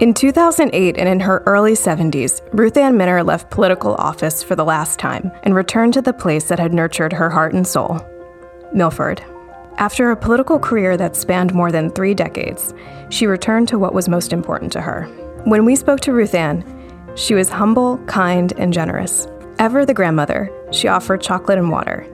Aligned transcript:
In 0.00 0.12
2008 0.12 0.98
and 0.98 1.08
in 1.08 1.20
her 1.20 1.44
early 1.46 1.74
70s, 1.74 2.42
Ruth 2.52 2.76
Ann 2.76 2.96
Minner 2.96 3.22
left 3.22 3.52
political 3.52 3.94
office 3.94 4.42
for 4.42 4.56
the 4.56 4.64
last 4.64 4.98
time 4.98 5.30
and 5.44 5.54
returned 5.54 5.94
to 5.94 6.02
the 6.02 6.12
place 6.12 6.48
that 6.48 6.58
had 6.58 6.74
nurtured 6.74 7.12
her 7.12 7.30
heart 7.30 7.54
and 7.54 7.64
soul 7.64 8.00
Milford. 8.72 9.24
After 9.78 10.10
a 10.10 10.16
political 10.16 10.58
career 10.58 10.96
that 10.96 11.14
spanned 11.14 11.54
more 11.54 11.70
than 11.70 11.90
three 11.90 12.12
decades, 12.12 12.74
she 13.08 13.28
returned 13.28 13.68
to 13.68 13.78
what 13.78 13.94
was 13.94 14.08
most 14.08 14.32
important 14.32 14.72
to 14.72 14.80
her. 14.80 15.04
When 15.44 15.64
we 15.64 15.76
spoke 15.76 16.00
to 16.00 16.12
Ruth 16.12 16.34
Ann, 16.34 16.64
she 17.14 17.34
was 17.34 17.48
humble, 17.48 17.98
kind, 18.06 18.52
and 18.56 18.72
generous. 18.72 19.28
Ever 19.60 19.86
the 19.86 19.94
grandmother, 19.94 20.50
she 20.72 20.88
offered 20.88 21.20
chocolate 21.20 21.58
and 21.58 21.70
water. 21.70 22.04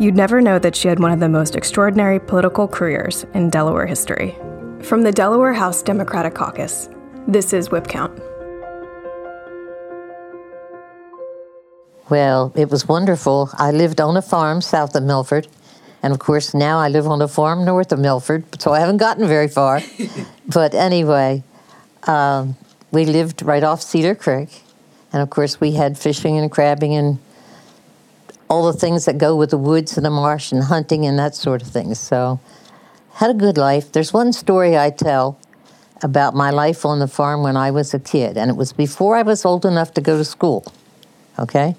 You'd 0.00 0.16
never 0.16 0.40
know 0.40 0.58
that 0.58 0.74
she 0.74 0.88
had 0.88 0.98
one 0.98 1.12
of 1.12 1.20
the 1.20 1.28
most 1.28 1.54
extraordinary 1.54 2.18
political 2.18 2.66
careers 2.66 3.26
in 3.32 3.48
Delaware 3.48 3.86
history. 3.86 4.36
From 4.82 5.02
the 5.02 5.12
Delaware 5.12 5.52
House 5.52 5.82
Democratic 5.82 6.34
Caucus, 6.34 6.88
this 7.28 7.52
is 7.52 7.70
Whip 7.70 7.86
Count. 7.86 8.18
Well, 12.08 12.50
it 12.56 12.70
was 12.70 12.88
wonderful. 12.88 13.50
I 13.58 13.72
lived 13.72 14.00
on 14.00 14.16
a 14.16 14.22
farm 14.22 14.62
south 14.62 14.96
of 14.96 15.02
Milford. 15.02 15.48
And 16.02 16.14
of 16.14 16.18
course, 16.18 16.54
now 16.54 16.78
I 16.78 16.88
live 16.88 17.06
on 17.06 17.20
a 17.20 17.28
farm 17.28 17.64
north 17.64 17.92
of 17.92 17.98
Milford, 17.98 18.60
so 18.60 18.72
I 18.72 18.80
haven't 18.80 18.96
gotten 18.96 19.28
very 19.28 19.48
far. 19.48 19.82
but 20.48 20.74
anyway, 20.74 21.44
um, 22.06 22.56
we 22.90 23.04
lived 23.04 23.42
right 23.42 23.62
off 23.62 23.82
Cedar 23.82 24.14
Creek. 24.14 24.62
And 25.12 25.22
of 25.22 25.28
course, 25.28 25.60
we 25.60 25.72
had 25.72 25.98
fishing 25.98 26.38
and 26.38 26.50
crabbing 26.50 26.94
and 26.94 27.18
all 28.48 28.72
the 28.72 28.78
things 28.78 29.04
that 29.04 29.18
go 29.18 29.36
with 29.36 29.50
the 29.50 29.58
woods 29.58 29.98
and 29.98 30.06
the 30.06 30.10
marsh 30.10 30.52
and 30.52 30.64
hunting 30.64 31.04
and 31.04 31.18
that 31.18 31.34
sort 31.34 31.60
of 31.60 31.68
thing. 31.68 31.94
So 31.94 32.40
had 33.20 33.30
a 33.30 33.34
good 33.34 33.58
life. 33.58 33.92
There's 33.92 34.14
one 34.14 34.32
story 34.32 34.78
I 34.78 34.88
tell 34.88 35.38
about 36.02 36.34
my 36.34 36.48
life 36.48 36.86
on 36.86 37.00
the 37.00 37.06
farm 37.06 37.42
when 37.42 37.54
I 37.54 37.70
was 37.70 37.92
a 37.92 37.98
kid, 37.98 38.38
and 38.38 38.50
it 38.50 38.56
was 38.56 38.72
before 38.72 39.14
I 39.14 39.20
was 39.20 39.44
old 39.44 39.66
enough 39.66 39.92
to 39.94 40.00
go 40.00 40.16
to 40.16 40.24
school. 40.24 40.64
Okay? 41.38 41.76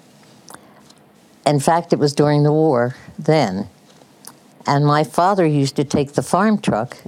In 1.44 1.58
fact, 1.58 1.92
it 1.92 1.98
was 1.98 2.14
during 2.14 2.44
the 2.44 2.52
war 2.52 2.94
then. 3.18 3.68
And 4.68 4.86
my 4.86 5.02
father 5.02 5.44
used 5.44 5.74
to 5.74 5.84
take 5.84 6.12
the 6.12 6.22
farm 6.22 6.58
truck 6.58 6.98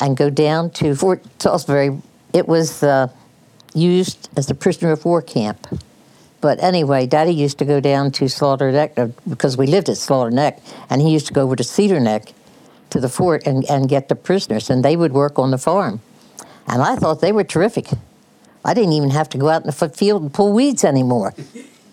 and 0.00 0.16
go 0.16 0.30
down 0.30 0.70
to 0.70 0.96
Fort 0.96 1.22
Saulsbury. 1.38 2.02
It 2.32 2.48
was 2.48 2.82
uh, 2.82 3.06
used 3.72 4.30
as 4.36 4.50
a 4.50 4.54
prisoner 4.54 4.90
of 4.90 5.04
war 5.04 5.22
camp. 5.22 5.64
But 6.40 6.60
anyway, 6.60 7.06
Daddy 7.06 7.34
used 7.34 7.58
to 7.58 7.64
go 7.64 7.78
down 7.78 8.10
to 8.12 8.28
Slaughter 8.28 8.72
Neck 8.72 8.98
uh, 8.98 9.06
because 9.28 9.56
we 9.56 9.68
lived 9.68 9.88
at 9.88 9.96
Slaughter 9.96 10.32
Neck, 10.32 10.60
and 10.90 11.00
he 11.00 11.12
used 11.12 11.28
to 11.28 11.32
go 11.32 11.42
over 11.42 11.54
to 11.54 11.62
Cedar 11.62 12.00
Neck 12.00 12.32
to 12.90 13.00
the 13.00 13.08
fort 13.08 13.46
and, 13.46 13.64
and 13.70 13.88
get 13.88 14.08
the 14.08 14.14
prisoners, 14.14 14.70
and 14.70 14.84
they 14.84 14.96
would 14.96 15.12
work 15.12 15.38
on 15.38 15.50
the 15.50 15.58
farm. 15.58 16.00
And 16.66 16.82
I 16.82 16.96
thought 16.96 17.20
they 17.20 17.32
were 17.32 17.44
terrific. 17.44 17.88
I 18.64 18.74
didn't 18.74 18.92
even 18.92 19.10
have 19.10 19.28
to 19.30 19.38
go 19.38 19.48
out 19.48 19.62
in 19.62 19.66
the 19.66 19.88
field 19.88 20.22
and 20.22 20.32
pull 20.32 20.52
weeds 20.52 20.84
anymore. 20.84 21.34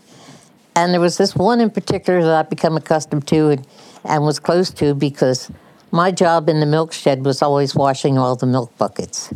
and 0.75 0.93
there 0.93 0.99
was 0.99 1.17
this 1.17 1.35
one 1.35 1.61
in 1.61 1.69
particular 1.69 2.21
that 2.21 2.33
I've 2.33 2.49
become 2.49 2.75
accustomed 2.75 3.27
to 3.27 3.49
and, 3.49 3.67
and 4.03 4.23
was 4.23 4.39
close 4.39 4.71
to 4.71 4.93
because 4.93 5.49
my 5.91 6.11
job 6.11 6.49
in 6.49 6.59
the 6.59 6.65
milk 6.65 6.91
shed 6.91 7.23
was 7.23 7.41
always 7.41 7.73
washing 7.73 8.17
all 8.17 8.35
the 8.35 8.45
milk 8.45 8.77
buckets. 8.77 9.33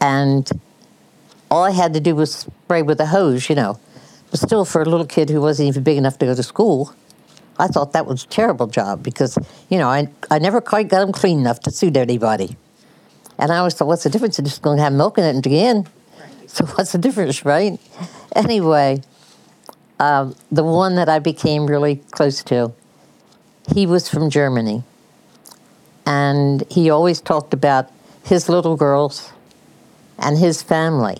And 0.00 0.50
all 1.50 1.62
I 1.62 1.70
had 1.70 1.94
to 1.94 2.00
do 2.00 2.14
was 2.16 2.34
spray 2.34 2.82
with 2.82 3.00
a 3.00 3.06
hose, 3.06 3.48
you 3.48 3.54
know. 3.54 3.78
But 4.30 4.40
still, 4.40 4.64
for 4.64 4.82
a 4.82 4.84
little 4.84 5.06
kid 5.06 5.30
who 5.30 5.40
wasn't 5.40 5.68
even 5.68 5.84
big 5.84 5.96
enough 5.96 6.18
to 6.18 6.26
go 6.26 6.34
to 6.34 6.42
school, 6.42 6.92
I 7.58 7.68
thought 7.68 7.92
that 7.92 8.06
was 8.06 8.24
a 8.24 8.26
terrible 8.26 8.66
job 8.66 9.02
because, 9.02 9.38
you 9.70 9.78
know, 9.78 9.88
I, 9.88 10.08
I 10.30 10.38
never 10.38 10.60
quite 10.60 10.88
got 10.88 11.00
them 11.00 11.12
clean 11.12 11.38
enough 11.38 11.60
to 11.60 11.70
suit 11.70 11.96
anybody. 11.96 12.56
And 13.38 13.52
I 13.52 13.58
always 13.58 13.74
thought, 13.74 13.88
what's 13.88 14.04
the 14.04 14.10
difference? 14.10 14.38
It's 14.38 14.48
just 14.50 14.62
going 14.62 14.78
to 14.78 14.82
have 14.82 14.92
milk 14.92 15.18
in 15.18 15.24
it 15.24 15.44
again. 15.44 15.86
So 16.46 16.64
what's 16.74 16.92
the 16.92 16.98
difference, 16.98 17.44
right? 17.44 17.78
Anyway, 18.34 19.02
uh, 19.98 20.32
the 20.50 20.64
one 20.64 20.96
that 20.96 21.08
I 21.08 21.18
became 21.18 21.66
really 21.66 21.96
close 22.10 22.42
to, 22.44 22.72
he 23.74 23.86
was 23.86 24.08
from 24.08 24.30
Germany. 24.30 24.84
And 26.04 26.64
he 26.70 26.90
always 26.90 27.20
talked 27.20 27.52
about 27.52 27.90
his 28.24 28.48
little 28.48 28.76
girls 28.76 29.32
and 30.18 30.38
his 30.38 30.62
family. 30.62 31.18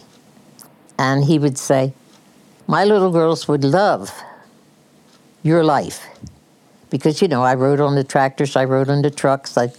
And 0.98 1.24
he 1.24 1.38
would 1.38 1.58
say, 1.58 1.92
My 2.66 2.84
little 2.84 3.10
girls 3.10 3.48
would 3.48 3.64
love 3.64 4.12
your 5.46 5.64
life. 5.64 6.06
Because, 6.90 7.22
you 7.22 7.28
know, 7.28 7.42
I 7.42 7.54
rode 7.54 7.80
on 7.80 7.94
the 7.94 8.04
tractors, 8.04 8.56
I 8.56 8.64
rode 8.64 8.90
on 8.90 9.02
the 9.02 9.10
trucks, 9.10 9.56
I 9.56 9.72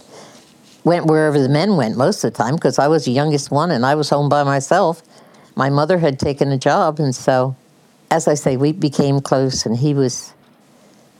went 0.84 1.06
wherever 1.06 1.38
the 1.38 1.48
men 1.48 1.76
went 1.76 1.96
most 1.96 2.24
of 2.24 2.32
the 2.32 2.38
time 2.38 2.54
because 2.54 2.78
I 2.78 2.88
was 2.88 3.04
the 3.04 3.12
youngest 3.12 3.50
one 3.50 3.70
and 3.70 3.84
I 3.84 3.94
was 3.94 4.10
home 4.10 4.28
by 4.28 4.42
myself. 4.42 5.02
My 5.54 5.70
mother 5.70 5.98
had 5.98 6.18
taken 6.18 6.52
a 6.52 6.58
job, 6.58 7.00
and 7.00 7.14
so, 7.14 7.56
as 8.10 8.28
I 8.28 8.34
say, 8.34 8.56
we 8.56 8.70
became 8.72 9.20
close, 9.20 9.66
and 9.66 9.76
he 9.76 9.92
was 9.92 10.32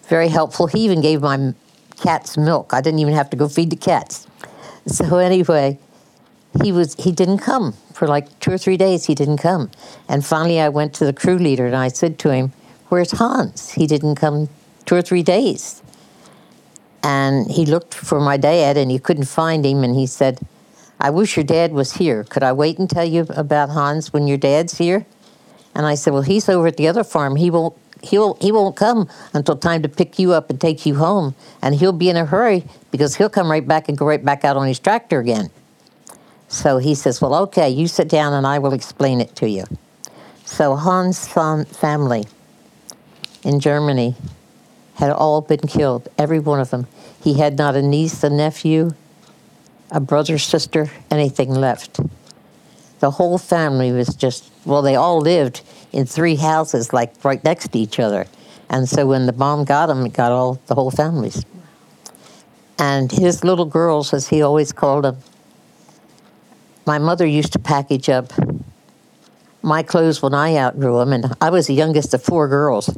very 0.08 0.28
helpful. 0.28 0.68
He 0.68 0.80
even 0.80 1.00
gave 1.00 1.22
my 1.22 1.54
cats 2.00 2.38
milk. 2.38 2.72
I 2.72 2.80
didn't 2.80 3.00
even 3.00 3.14
have 3.14 3.30
to 3.30 3.36
go 3.36 3.48
feed 3.48 3.70
the 3.70 3.76
cats. 3.76 4.26
So, 4.86 5.18
anyway, 5.18 5.78
he 6.62 6.72
was 6.72 6.94
he 6.94 7.12
didn't 7.12 7.38
come 7.38 7.74
for 7.92 8.08
like 8.08 8.26
two 8.40 8.52
or 8.52 8.58
three 8.58 8.76
days 8.76 9.04
he 9.04 9.14
didn't 9.14 9.38
come 9.38 9.70
and 10.08 10.24
finally 10.24 10.60
i 10.60 10.68
went 10.68 10.94
to 10.94 11.04
the 11.04 11.12
crew 11.12 11.36
leader 11.36 11.66
and 11.66 11.76
i 11.76 11.88
said 11.88 12.18
to 12.18 12.30
him 12.30 12.52
Where's 12.88 13.12
Hans? 13.12 13.70
He 13.70 13.86
didn't 13.86 14.16
come 14.16 14.48
two 14.86 14.94
or 14.94 15.02
three 15.02 15.22
days. 15.22 15.82
And 17.02 17.50
he 17.50 17.66
looked 17.66 17.94
for 17.94 18.20
my 18.20 18.36
dad 18.36 18.76
and 18.76 18.90
he 18.90 18.98
couldn't 18.98 19.26
find 19.26 19.64
him. 19.64 19.84
And 19.84 19.94
he 19.94 20.06
said, 20.06 20.40
I 20.98 21.10
wish 21.10 21.36
your 21.36 21.44
dad 21.44 21.72
was 21.72 21.92
here. 21.92 22.24
Could 22.24 22.42
I 22.42 22.52
wait 22.52 22.78
and 22.78 22.88
tell 22.88 23.04
you 23.04 23.26
about 23.30 23.68
Hans 23.70 24.12
when 24.12 24.26
your 24.26 24.38
dad's 24.38 24.78
here? 24.78 25.06
And 25.74 25.86
I 25.86 25.94
said, 25.94 26.12
Well, 26.12 26.22
he's 26.22 26.48
over 26.48 26.66
at 26.66 26.76
the 26.76 26.88
other 26.88 27.04
farm. 27.04 27.36
He 27.36 27.50
won't 27.50 27.76
he'll 28.02 28.34
he 28.40 28.50
won't 28.50 28.76
come 28.76 29.08
until 29.34 29.56
time 29.56 29.82
to 29.82 29.88
pick 29.88 30.18
you 30.18 30.32
up 30.32 30.50
and 30.50 30.60
take 30.60 30.86
you 30.86 30.96
home. 30.96 31.34
And 31.62 31.74
he'll 31.74 31.92
be 31.92 32.08
in 32.08 32.16
a 32.16 32.26
hurry 32.26 32.64
because 32.90 33.14
he'll 33.16 33.28
come 33.28 33.50
right 33.50 33.66
back 33.66 33.88
and 33.88 33.96
go 33.96 34.06
right 34.06 34.24
back 34.24 34.44
out 34.44 34.56
on 34.56 34.66
his 34.66 34.78
tractor 34.78 35.20
again. 35.20 35.50
So 36.48 36.78
he 36.78 36.94
says, 36.94 37.20
Well, 37.20 37.34
okay, 37.34 37.68
you 37.68 37.86
sit 37.86 38.08
down 38.08 38.32
and 38.32 38.46
I 38.46 38.58
will 38.58 38.72
explain 38.72 39.20
it 39.20 39.36
to 39.36 39.48
you. 39.48 39.64
So 40.44 40.74
Hans' 40.74 41.28
family 41.28 42.24
in 43.44 43.60
Germany 43.60 44.14
had 44.94 45.10
all 45.10 45.40
been 45.40 45.60
killed, 45.60 46.08
every 46.18 46.38
one 46.38 46.60
of 46.60 46.70
them. 46.70 46.86
He 47.22 47.38
had 47.38 47.56
not 47.56 47.76
a 47.76 47.82
niece, 47.82 48.22
a 48.24 48.30
nephew, 48.30 48.90
a 49.90 50.00
brother, 50.00 50.38
sister, 50.38 50.90
anything 51.10 51.54
left. 51.54 52.00
The 53.00 53.12
whole 53.12 53.38
family 53.38 53.92
was 53.92 54.14
just, 54.14 54.50
well, 54.64 54.82
they 54.82 54.96
all 54.96 55.20
lived 55.20 55.62
in 55.92 56.04
three 56.04 56.36
houses, 56.36 56.92
like 56.92 57.14
right 57.24 57.42
next 57.44 57.72
to 57.72 57.78
each 57.78 58.00
other. 58.00 58.26
And 58.68 58.88
so 58.88 59.06
when 59.06 59.26
the 59.26 59.32
bomb 59.32 59.64
got 59.64 59.86
them, 59.86 60.04
it 60.04 60.12
got 60.12 60.32
all 60.32 60.60
the 60.66 60.74
whole 60.74 60.90
families. 60.90 61.44
And 62.78 63.10
his 63.10 63.44
little 63.44 63.64
girls, 63.64 64.12
as 64.12 64.28
he 64.28 64.42
always 64.42 64.72
called 64.72 65.04
them, 65.04 65.18
my 66.86 66.98
mother 66.98 67.26
used 67.26 67.52
to 67.52 67.58
package 67.58 68.08
up 68.08 68.32
my 69.62 69.82
clothes 69.82 70.22
when 70.22 70.34
I 70.34 70.56
outgrew 70.56 70.98
them, 70.98 71.12
and 71.12 71.34
I 71.40 71.50
was 71.50 71.66
the 71.66 71.74
youngest 71.74 72.14
of 72.14 72.22
four 72.22 72.48
girls. 72.48 72.90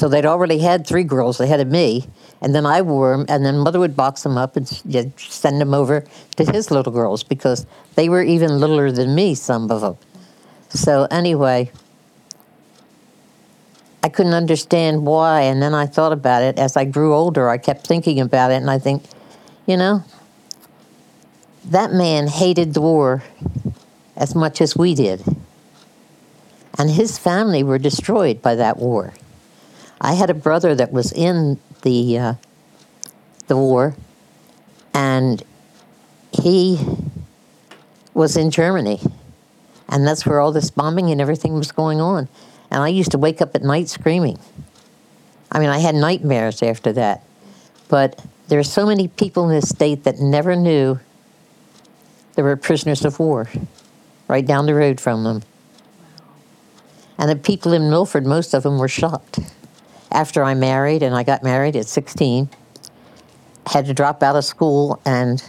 So 0.00 0.08
they'd 0.08 0.24
already 0.24 0.60
had 0.60 0.86
three 0.86 1.04
girls 1.04 1.40
ahead 1.40 1.60
of 1.60 1.68
me, 1.68 2.08
and 2.40 2.54
then 2.54 2.64
I 2.64 2.80
wore 2.80 3.14
them, 3.14 3.26
and 3.28 3.44
then 3.44 3.58
mother 3.58 3.78
would 3.78 3.94
box 3.94 4.22
them 4.22 4.38
up 4.38 4.56
and 4.56 4.66
send 4.66 5.60
them 5.60 5.74
over 5.74 6.06
to 6.36 6.50
his 6.50 6.70
little 6.70 6.90
girls 6.90 7.22
because 7.22 7.66
they 7.96 8.08
were 8.08 8.22
even 8.22 8.60
littler 8.60 8.90
than 8.90 9.14
me, 9.14 9.34
some 9.34 9.70
of 9.70 9.82
them. 9.82 9.98
So 10.70 11.06
anyway, 11.10 11.70
I 14.02 14.08
couldn't 14.08 14.32
understand 14.32 15.04
why, 15.04 15.42
and 15.42 15.62
then 15.62 15.74
I 15.74 15.84
thought 15.84 16.12
about 16.12 16.44
it. 16.44 16.58
As 16.58 16.78
I 16.78 16.86
grew 16.86 17.14
older, 17.14 17.50
I 17.50 17.58
kept 17.58 17.86
thinking 17.86 18.20
about 18.20 18.52
it, 18.52 18.54
and 18.54 18.70
I 18.70 18.78
think, 18.78 19.02
you 19.66 19.76
know, 19.76 20.02
that 21.66 21.92
man 21.92 22.26
hated 22.26 22.72
the 22.72 22.80
war 22.80 23.22
as 24.16 24.34
much 24.34 24.62
as 24.62 24.74
we 24.74 24.94
did. 24.94 25.22
And 26.78 26.88
his 26.88 27.18
family 27.18 27.62
were 27.62 27.78
destroyed 27.78 28.40
by 28.40 28.54
that 28.54 28.78
war. 28.78 29.12
I 30.00 30.14
had 30.14 30.30
a 30.30 30.34
brother 30.34 30.74
that 30.74 30.92
was 30.92 31.12
in 31.12 31.58
the 31.82 32.18
uh, 32.18 32.34
the 33.48 33.56
war, 33.56 33.94
and 34.94 35.42
he 36.32 36.78
was 38.14 38.36
in 38.36 38.50
Germany, 38.50 39.00
and 39.88 40.06
that's 40.06 40.24
where 40.24 40.40
all 40.40 40.52
this 40.52 40.70
bombing 40.70 41.10
and 41.10 41.20
everything 41.20 41.54
was 41.54 41.70
going 41.70 42.00
on. 42.00 42.28
And 42.70 42.82
I 42.82 42.88
used 42.88 43.10
to 43.10 43.18
wake 43.18 43.42
up 43.42 43.54
at 43.54 43.62
night 43.62 43.88
screaming. 43.88 44.38
I 45.52 45.58
mean, 45.58 45.68
I 45.68 45.78
had 45.78 45.94
nightmares 45.94 46.62
after 46.62 46.92
that. 46.92 47.24
But 47.88 48.24
there 48.48 48.58
are 48.60 48.64
so 48.64 48.86
many 48.86 49.08
people 49.08 49.48
in 49.48 49.54
this 49.54 49.68
state 49.68 50.04
that 50.04 50.18
never 50.20 50.54
knew 50.54 51.00
there 52.36 52.44
were 52.44 52.56
prisoners 52.56 53.04
of 53.04 53.18
war 53.18 53.48
right 54.28 54.46
down 54.46 54.66
the 54.66 54.74
road 54.74 55.00
from 55.00 55.24
them. 55.24 55.42
And 57.18 57.28
the 57.28 57.36
people 57.36 57.72
in 57.72 57.90
Milford, 57.90 58.24
most 58.24 58.54
of 58.54 58.62
them 58.62 58.78
were 58.78 58.88
shocked 58.88 59.40
after 60.10 60.42
I 60.42 60.54
married, 60.54 61.02
and 61.02 61.14
I 61.14 61.22
got 61.22 61.42
married 61.42 61.76
at 61.76 61.86
16, 61.86 62.48
had 63.66 63.86
to 63.86 63.94
drop 63.94 64.22
out 64.22 64.36
of 64.36 64.44
school 64.44 65.00
and 65.04 65.42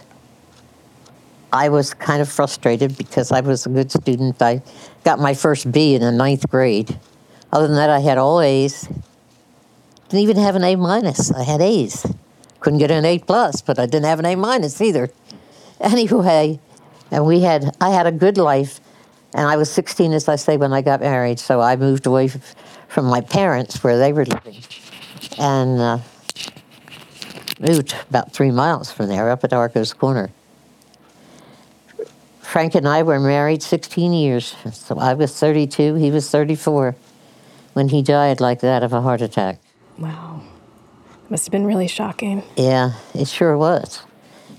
I 1.52 1.68
was 1.68 1.92
kind 1.92 2.22
of 2.22 2.30
frustrated 2.30 2.96
because 2.96 3.30
I 3.30 3.40
was 3.40 3.66
a 3.66 3.68
good 3.68 3.92
student. 3.92 4.40
I 4.40 4.62
got 5.04 5.18
my 5.18 5.34
first 5.34 5.70
B 5.70 5.94
in 5.94 6.00
the 6.00 6.10
ninth 6.10 6.48
grade. 6.48 6.98
Other 7.52 7.66
than 7.66 7.76
that, 7.76 7.90
I 7.90 7.98
had 7.98 8.16
all 8.16 8.40
A's. 8.40 8.88
Didn't 10.08 10.22
even 10.22 10.38
have 10.38 10.56
an 10.56 10.64
A 10.64 10.76
minus. 10.76 11.30
I 11.30 11.42
had 11.42 11.60
A's. 11.60 12.06
Couldn't 12.60 12.78
get 12.78 12.90
an 12.90 13.04
A 13.04 13.18
plus, 13.18 13.60
but 13.60 13.78
I 13.78 13.84
didn't 13.84 14.06
have 14.06 14.18
an 14.18 14.24
A 14.24 14.34
minus 14.34 14.80
either. 14.80 15.10
Anyway, 15.80 16.60
and 17.10 17.26
we 17.26 17.40
had 17.40 17.76
I 17.80 17.90
had 17.90 18.06
a 18.06 18.12
good 18.12 18.38
life, 18.38 18.78
and 19.34 19.48
I 19.48 19.56
was 19.56 19.68
16, 19.68 20.12
as 20.12 20.28
I 20.28 20.36
say, 20.36 20.56
when 20.56 20.72
I 20.72 20.80
got 20.80 21.00
married. 21.00 21.40
So 21.40 21.60
I 21.60 21.74
moved 21.74 22.06
away 22.06 22.30
from 22.92 23.06
my 23.06 23.22
parents 23.22 23.82
where 23.82 23.98
they 23.98 24.12
were 24.12 24.26
living, 24.26 24.62
and 25.38 25.80
uh, 25.80 25.98
moved 27.58 27.96
about 28.10 28.30
three 28.34 28.50
miles 28.50 28.92
from 28.92 29.08
there, 29.08 29.30
up 29.30 29.42
at 29.44 29.52
Argos 29.54 29.94
Corner. 29.94 30.30
Frank 32.42 32.74
and 32.74 32.86
I 32.86 33.02
were 33.02 33.18
married 33.18 33.62
16 33.62 34.12
years. 34.12 34.54
So 34.74 34.98
I 34.98 35.14
was 35.14 35.34
32, 35.38 35.94
he 35.94 36.10
was 36.10 36.28
34 36.30 36.94
when 37.72 37.88
he 37.88 38.02
died 38.02 38.42
like 38.42 38.60
that 38.60 38.82
of 38.82 38.92
a 38.92 39.00
heart 39.00 39.22
attack. 39.22 39.58
Wow. 39.96 40.42
Must 41.30 41.46
have 41.46 41.52
been 41.52 41.64
really 41.64 41.88
shocking. 41.88 42.42
Yeah, 42.58 42.92
it 43.14 43.26
sure 43.26 43.56
was. 43.56 44.02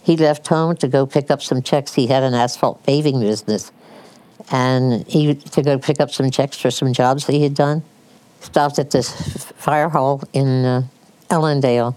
He 0.01 0.18
left 0.18 0.47
home 0.47 0.75
to 0.77 0.88
go 0.88 1.06
pick 1.06 1.30
up 1.30 1.44
some 1.44 1.62
checks. 1.62 1.94
He 1.94 2.07
had 2.07 2.24
an 2.24 2.33
asphalt 2.33 2.83
paving 2.83 3.19
business. 3.19 3.71
And 4.51 5.07
he 5.07 5.35
to 5.35 5.62
go 5.62 5.77
pick 5.77 6.00
up 6.00 6.09
some 6.09 6.31
checks 6.31 6.57
for 6.59 6.71
some 6.71 6.94
jobs 6.94 7.27
that 7.27 7.33
he 7.33 7.44
had 7.44 7.53
done. 7.53 7.83
Stopped 8.44 8.78
at 8.78 8.92
this 8.92 9.12
fire 9.57 9.90
hall 9.90 10.22
in 10.34 10.66
uh, 10.66 10.84
Ellendale 11.30 11.95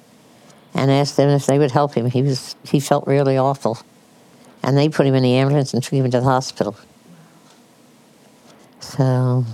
and 0.75 0.91
asked 0.91 1.17
them 1.17 1.29
if 1.29 1.47
they 1.47 1.59
would 1.59 1.73
help 1.73 1.95
him. 1.95 2.09
He 2.09 2.23
was 2.23 2.55
he 2.63 2.81
felt 2.81 3.07
really 3.07 3.37
awful. 3.37 3.79
And 4.63 4.77
they 4.77 4.89
put 4.89 5.07
him 5.07 5.15
in 5.15 5.23
the 5.23 5.35
ambulance 5.35 5.75
and 5.75 5.83
took 5.83 5.93
him 5.93 6.11
to 6.11 6.21
the 6.21 6.25
hospital. 6.25 6.77
So 8.81 9.45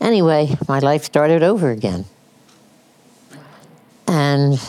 anyway, 0.00 0.56
my 0.68 0.78
life 0.78 1.04
started 1.04 1.42
over 1.42 1.70
again. 1.70 2.04
And 4.06 4.60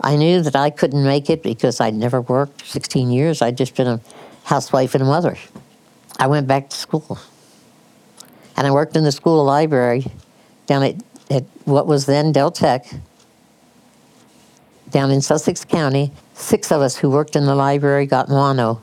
I 0.00 0.16
knew 0.16 0.42
that 0.42 0.56
I 0.56 0.70
couldn't 0.70 1.04
make 1.04 1.28
it 1.28 1.42
because 1.42 1.80
I'd 1.80 1.94
never 1.94 2.20
worked 2.20 2.66
16 2.66 3.10
years. 3.10 3.42
I'd 3.42 3.56
just 3.56 3.74
been 3.74 3.86
a 3.86 4.00
housewife 4.44 4.94
and 4.94 5.02
a 5.02 5.06
mother. 5.06 5.36
I 6.18 6.26
went 6.26 6.46
back 6.46 6.70
to 6.70 6.76
school. 6.76 7.18
And 8.60 8.66
I 8.66 8.72
worked 8.72 8.94
in 8.94 9.04
the 9.04 9.10
school 9.10 9.42
library 9.42 10.04
down 10.66 10.82
at, 10.82 10.96
at 11.30 11.44
what 11.64 11.86
was 11.86 12.04
then 12.04 12.30
Del 12.30 12.50
Tech, 12.50 12.84
down 14.90 15.10
in 15.10 15.22
Sussex 15.22 15.64
County. 15.64 16.12
Six 16.34 16.70
of 16.70 16.82
us 16.82 16.94
who 16.94 17.08
worked 17.08 17.36
in 17.36 17.46
the 17.46 17.54
library 17.54 18.04
got 18.04 18.28
mono. 18.28 18.82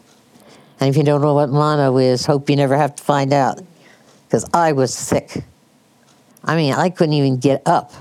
And 0.79 0.89
if 0.89 0.97
you 0.97 1.03
don't 1.03 1.21
know 1.21 1.35
what 1.35 1.51
mono 1.51 2.00
is, 2.00 2.25
hope 2.25 2.50
you 2.50 2.56
never 2.56 2.75
have 2.75 2.95
to 2.95 3.03
find 3.03 3.31
out. 3.31 3.62
Because 4.25 4.50
I 4.51 4.71
was 4.71 4.95
sick. 4.95 5.44
I 6.44 6.56
mean, 6.56 6.73
I 6.73 6.89
couldn't 6.89 7.13
even 7.13 7.38
get 7.38 7.62
up. 7.68 7.94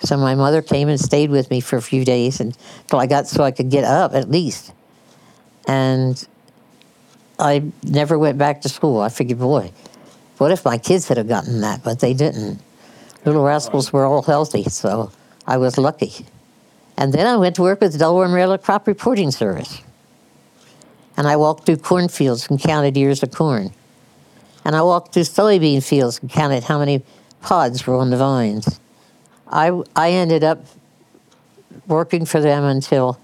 So 0.00 0.18
my 0.18 0.34
mother 0.34 0.60
came 0.60 0.90
and 0.90 1.00
stayed 1.00 1.30
with 1.30 1.48
me 1.48 1.60
for 1.62 1.78
a 1.78 1.82
few 1.82 2.04
days 2.04 2.38
until 2.38 2.98
I 2.98 3.06
got 3.06 3.28
so 3.28 3.42
I 3.42 3.50
could 3.50 3.70
get 3.70 3.84
up 3.84 4.12
at 4.12 4.30
least. 4.30 4.74
And 5.66 6.22
I 7.38 7.64
never 7.82 8.18
went 8.18 8.36
back 8.36 8.60
to 8.60 8.68
school. 8.68 9.00
I 9.00 9.08
figured, 9.08 9.38
boy, 9.38 9.72
what 10.38 10.50
if 10.50 10.64
my 10.64 10.78
kids 10.78 11.08
had 11.08 11.16
have 11.16 11.28
gotten 11.28 11.60
that? 11.60 11.82
But 11.82 12.00
they 12.00 12.14
didn't. 12.14 12.60
Little 13.24 13.44
rascals 13.44 13.92
were 13.92 14.04
all 14.04 14.22
healthy, 14.22 14.64
so 14.64 15.10
I 15.46 15.56
was 15.56 15.78
lucky. 15.78 16.26
And 16.96 17.12
then 17.12 17.26
I 17.26 17.36
went 17.36 17.56
to 17.56 17.62
work 17.62 17.80
with 17.80 17.92
the 17.92 17.98
Delaware 17.98 18.28
Maryland 18.28 18.62
Crop 18.62 18.86
Reporting 18.86 19.30
Service. 19.30 19.82
And 21.16 21.26
I 21.26 21.36
walked 21.36 21.66
through 21.66 21.78
cornfields 21.78 22.48
and 22.48 22.60
counted 22.60 22.96
ears 22.96 23.22
of 23.22 23.30
corn. 23.30 23.72
And 24.64 24.74
I 24.76 24.82
walked 24.82 25.14
through 25.14 25.22
soybean 25.22 25.86
fields 25.86 26.18
and 26.20 26.30
counted 26.30 26.64
how 26.64 26.78
many 26.78 27.02
pods 27.40 27.86
were 27.86 27.94
on 27.94 28.10
the 28.10 28.16
vines. 28.16 28.80
I, 29.48 29.70
I 29.94 30.10
ended 30.10 30.42
up 30.42 30.64
working 31.86 32.24
for 32.24 32.40
them 32.40 32.64
until 32.64 33.18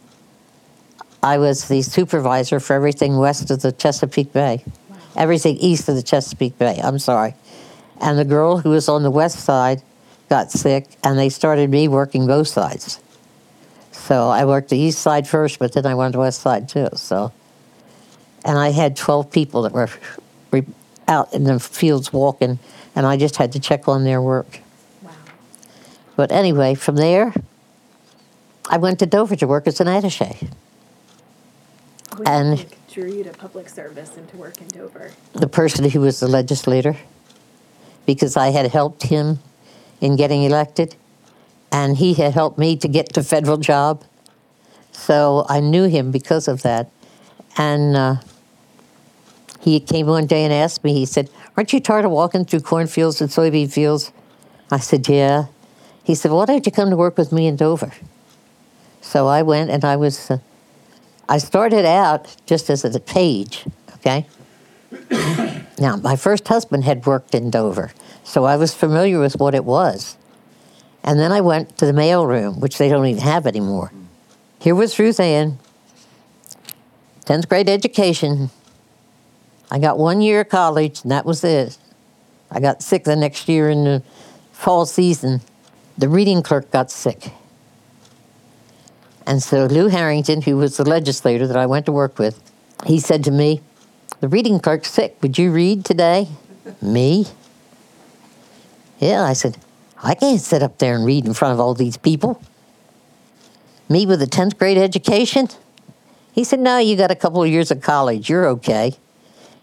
I 1.23 1.39
was 1.39 1.69
the 1.69 1.83
supervisor 1.83 2.61
for 2.61 2.75
everything 2.75 3.17
west 3.17 3.51
of 3.51 3.63
the 3.63 3.73
Chesapeake 3.73 4.33
Bay. 4.33 4.65
Everything 5.17 5.57
east 5.59 5.89
of 5.89 5.97
the 5.97 6.03
Chesapeake 6.03 6.59
Bay. 6.59 6.81
I'm 6.83 6.99
sorry. 6.99 7.35
And 8.01 8.19
the 8.19 8.25
girl 8.25 8.59
who 8.59 8.71
was 8.71 8.89
on 8.89 9.03
the 9.03 9.11
west 9.11 9.41
side 9.41 9.83
got 10.29 10.51
sick, 10.51 10.89
and 11.05 11.19
they 11.19 11.29
started 11.29 11.71
me 11.71 11.89
working 11.89 12.27
both 12.27 12.49
sides. 12.49 13.01
So 13.93 14.29
I 14.29 14.45
worked 14.45 14.71
the 14.71 14.79
east 14.79 15.01
side 15.01 15.29
first, 15.29 15.59
but 15.59 15.73
then 15.73 15.87
I 15.87 15.95
went 15.95 16.13
to 16.13 16.17
the 16.17 16.21
west 16.21 16.41
side 16.41 16.69
too. 16.69 16.89
So, 16.95 17.33
and 18.45 18.59
I 18.59 18.71
had 18.71 18.97
12 18.97 19.31
people 19.31 19.63
that 19.63 19.73
were 19.73 19.89
out 21.07 21.33
in 21.33 21.45
the 21.45 21.61
fields 21.61 22.13
walking, 22.13 22.59
and 22.97 23.07
I 23.07 23.17
just 23.17 23.37
had 23.37 23.53
to 23.53 23.61
check 23.61 23.89
on 23.89 24.05
their 24.05 24.21
work. 24.21 24.61
Wow. 25.03 25.11
But 26.17 26.33
anyway, 26.33 26.75
from 26.75 26.97
there, 26.97 27.35
I 28.69 28.79
went 28.79 28.99
to 29.01 29.07
Dover 29.07 29.37
to 29.37 29.47
work 29.47 29.67
as 29.67 29.81
an 29.81 29.89
attache. 29.89 30.49
What 32.17 32.29
and 32.29 32.67
drew 32.93 33.11
you 33.11 33.25
to 33.25 33.31
public 33.31 33.69
service 33.69 34.17
and 34.17 34.29
to 34.29 34.37
work 34.37 34.61
in 34.61 34.69
Dover? 34.69 35.13
The 35.33 35.49
person 35.49 35.89
who 35.89 36.01
was 36.01 36.21
the 36.21 36.29
legislator, 36.29 36.97
because 38.05 38.37
I 38.37 38.51
had 38.51 38.71
helped 38.71 39.05
him 39.05 39.39
in 40.01 40.17
getting 40.17 40.43
elected, 40.43 40.95
and 41.71 41.97
he 41.97 42.13
had 42.15 42.35
helped 42.35 42.59
me 42.59 42.77
to 42.77 42.89
get 42.89 43.15
the 43.15 43.23
federal 43.23 43.57
job. 43.57 44.05
So 44.93 45.47
I 45.49 45.61
knew 45.61 45.85
him 45.85 46.11
because 46.11 46.49
of 46.49 46.63
that. 46.63 46.91
And 47.57 47.97
uh, 47.97 48.17
he 49.61 49.81
came 49.81 50.07
one 50.07 50.27
day 50.27 50.45
and 50.45 50.53
asked 50.53 50.85
me, 50.85 50.93
he 50.93 51.07
said, 51.07 51.31
Aren't 51.57 51.73
you 51.73 51.81
tired 51.81 52.05
of 52.05 52.11
walking 52.11 52.45
through 52.45 52.61
cornfields 52.61 53.21
and 53.21 53.31
soybean 53.31 53.73
fields? 53.73 54.13
I 54.71 54.79
said, 54.79 55.09
Yeah. 55.09 55.47
He 56.05 56.15
said, 56.15 56.31
Why 56.31 56.45
don't 56.45 56.67
you 56.67 56.73
come 56.73 56.91
to 56.91 56.97
work 56.97 57.17
with 57.17 57.33
me 57.33 57.47
in 57.47 57.57
Dover? 57.57 57.93
So 59.01 59.29
I 59.29 59.43
went 59.43 59.71
and 59.71 59.85
I 59.85 59.97
was, 59.97 60.31
uh, 60.31 60.39
I 61.33 61.39
started 61.39 61.87
out 61.87 62.37
just 62.45 62.69
as 62.69 62.85
a 62.85 63.01
page, 63.01 63.65
okay? 63.95 64.27
now, 65.79 65.97
my 65.97 66.15
first 66.15 66.47
husband 66.47 66.85
had 66.85 67.07
worked 67.07 67.35
in 67.35 67.49
Dover, 67.49 67.91
so 68.23 68.45
I 68.45 68.57
was 68.57 68.75
familiar 68.75 69.19
with 69.19 69.41
what 69.41 69.55
it 69.55 69.65
was. 69.65 70.19
And 71.03 71.19
then 71.19 71.33
I 71.33 71.41
went 71.41 71.79
to 71.79 71.87
the 71.87 71.95
mail 71.95 72.27
room, 72.27 72.61
which 72.61 72.77
they 72.77 72.91
don't 72.91 73.07
even 73.07 73.23
have 73.23 73.47
anymore. 73.47 73.91
Here 74.59 74.75
was 74.75 74.99
Ruth 74.99 75.19
Ann, 75.19 75.59
10th 77.25 77.49
grade 77.49 77.71
education. 77.71 78.51
I 79.71 79.79
got 79.79 79.97
one 79.97 80.21
year 80.21 80.43
of 80.43 80.51
college, 80.51 81.01
and 81.01 81.13
that 81.13 81.25
was 81.25 81.43
it. 81.45 81.79
I 82.51 82.61
got 82.61 82.83
sick 82.83 83.05
the 83.05 83.17
next 83.17 83.49
year 83.49 83.71
in 83.71 83.85
the 83.85 84.03
fall 84.53 84.85
season 84.85 85.41
the 85.97 86.11
reading 86.11 86.43
clerk 86.43 86.71
got 86.71 86.91
sick. 86.91 87.33
And 89.27 89.43
so 89.43 89.67
Lou 89.67 89.89
Harrington, 89.89 90.43
who 90.43 90.57
was 90.57 90.77
the 90.77 90.89
legislator 90.89 91.47
that 91.47 91.57
I 91.57 91.67
went 91.67 91.87
to 91.87 91.93
work 91.93 92.19
with, 92.19 92.43
he 92.87 92.99
said 92.99 93.25
to 93.25 93.31
me, 93.31 93.61
The 94.21 94.29
reading 94.29 94.59
clerk's 94.61 94.91
sick. 94.91 95.17
Would 95.23 95.39
you 95.39 95.53
read 95.53 95.85
today? 95.85 96.29
me? 96.81 97.27
Yeah, 98.99 99.23
I 99.23 99.33
said, 99.33 99.59
I 100.03 100.15
can't 100.15 100.41
sit 100.41 100.63
up 100.63 100.79
there 100.79 100.95
and 100.95 101.05
read 101.05 101.27
in 101.27 101.35
front 101.35 101.55
of 101.55 101.61
all 101.61 101.75
these 101.75 101.97
people. 101.97 102.41
Me 103.89 104.07
with 104.07 104.23
a 104.23 104.27
10th 104.27 104.59
grade 104.59 104.79
education? 104.79 105.49
He 106.33 106.45
said, 106.45 106.61
No, 106.61 106.79
you 106.79 106.97
got 106.97 107.11
a 107.11 107.17
couple 107.17 107.43
of 107.43 107.49
years 107.49 107.71
of 107.71 107.81
college. 107.81 108.31
You're 108.31 108.47
okay. 108.49 108.95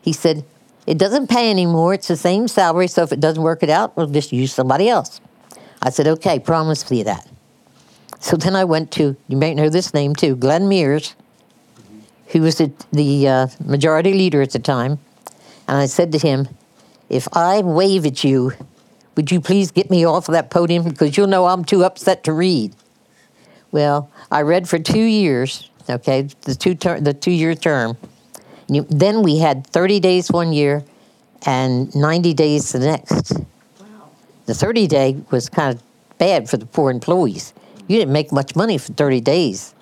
He 0.01 0.13
said, 0.13 0.43
It 0.85 0.97
doesn't 0.97 1.27
pay 1.27 1.49
anymore. 1.49 1.93
It's 1.93 2.07
the 2.07 2.17
same 2.17 2.47
salary. 2.47 2.87
So 2.87 3.03
if 3.03 3.11
it 3.11 3.19
doesn't 3.19 3.41
work 3.41 3.63
it 3.63 3.69
out, 3.69 3.95
we'll 3.97 4.07
just 4.07 4.31
use 4.31 4.53
somebody 4.53 4.89
else. 4.89 5.19
I 5.81 5.89
said, 5.89 6.07
okay, 6.07 6.39
promise 6.39 6.89
me 6.91 7.03
that. 7.03 7.27
So 8.19 8.35
then 8.35 8.55
I 8.55 8.65
went 8.65 8.91
to, 8.91 9.15
you 9.27 9.37
may 9.37 9.53
know 9.53 9.69
this 9.69 9.93
name 9.93 10.15
too, 10.15 10.35
Glenn 10.35 10.67
Mears, 10.67 11.15
who 12.27 12.41
was 12.41 12.57
the, 12.57 12.71
the 12.91 13.27
uh, 13.27 13.47
majority 13.63 14.13
leader 14.13 14.41
at 14.41 14.51
the 14.51 14.59
time. 14.59 14.99
And 15.67 15.77
I 15.77 15.85
said 15.85 16.11
to 16.11 16.17
him, 16.17 16.47
if 17.09 17.27
I 17.33 17.61
wave 17.61 18.05
at 18.05 18.23
you, 18.23 18.53
would 19.15 19.31
you 19.31 19.41
please 19.41 19.71
get 19.71 19.89
me 19.89 20.05
off 20.05 20.27
of 20.27 20.33
that 20.33 20.49
podium 20.49 20.83
because 20.83 21.17
you'll 21.17 21.27
know 21.27 21.47
I'm 21.47 21.65
too 21.65 21.83
upset 21.83 22.23
to 22.25 22.33
read. 22.33 22.75
Well, 23.71 24.09
I 24.31 24.41
read 24.41 24.67
for 24.67 24.79
two 24.79 25.03
years, 25.03 25.69
okay, 25.89 26.27
the 26.41 26.55
two 26.55 26.75
ter- 26.75 26.99
the 26.99 27.13
two 27.13 27.31
year 27.31 27.55
term. 27.55 27.97
You, 28.67 28.85
then 28.89 29.23
we 29.23 29.39
had 29.39 29.65
30 29.67 29.99
days 29.99 30.31
one 30.31 30.53
year 30.53 30.83
and 31.45 31.93
90 31.95 32.33
days 32.33 32.71
the 32.71 32.79
next. 32.79 33.33
The 34.45 34.53
30 34.53 34.87
day 34.87 35.17
was 35.31 35.49
kind 35.49 35.75
of 35.75 35.83
bad 36.17 36.49
for 36.49 36.57
the 36.57 36.65
poor 36.65 36.91
employees. 36.91 37.53
You 37.89 37.97
didn't 37.97 38.13
make 38.13 38.31
much 38.31 38.55
money 38.55 38.77
for 38.77 38.93
30 38.93 39.19
days. 39.19 39.73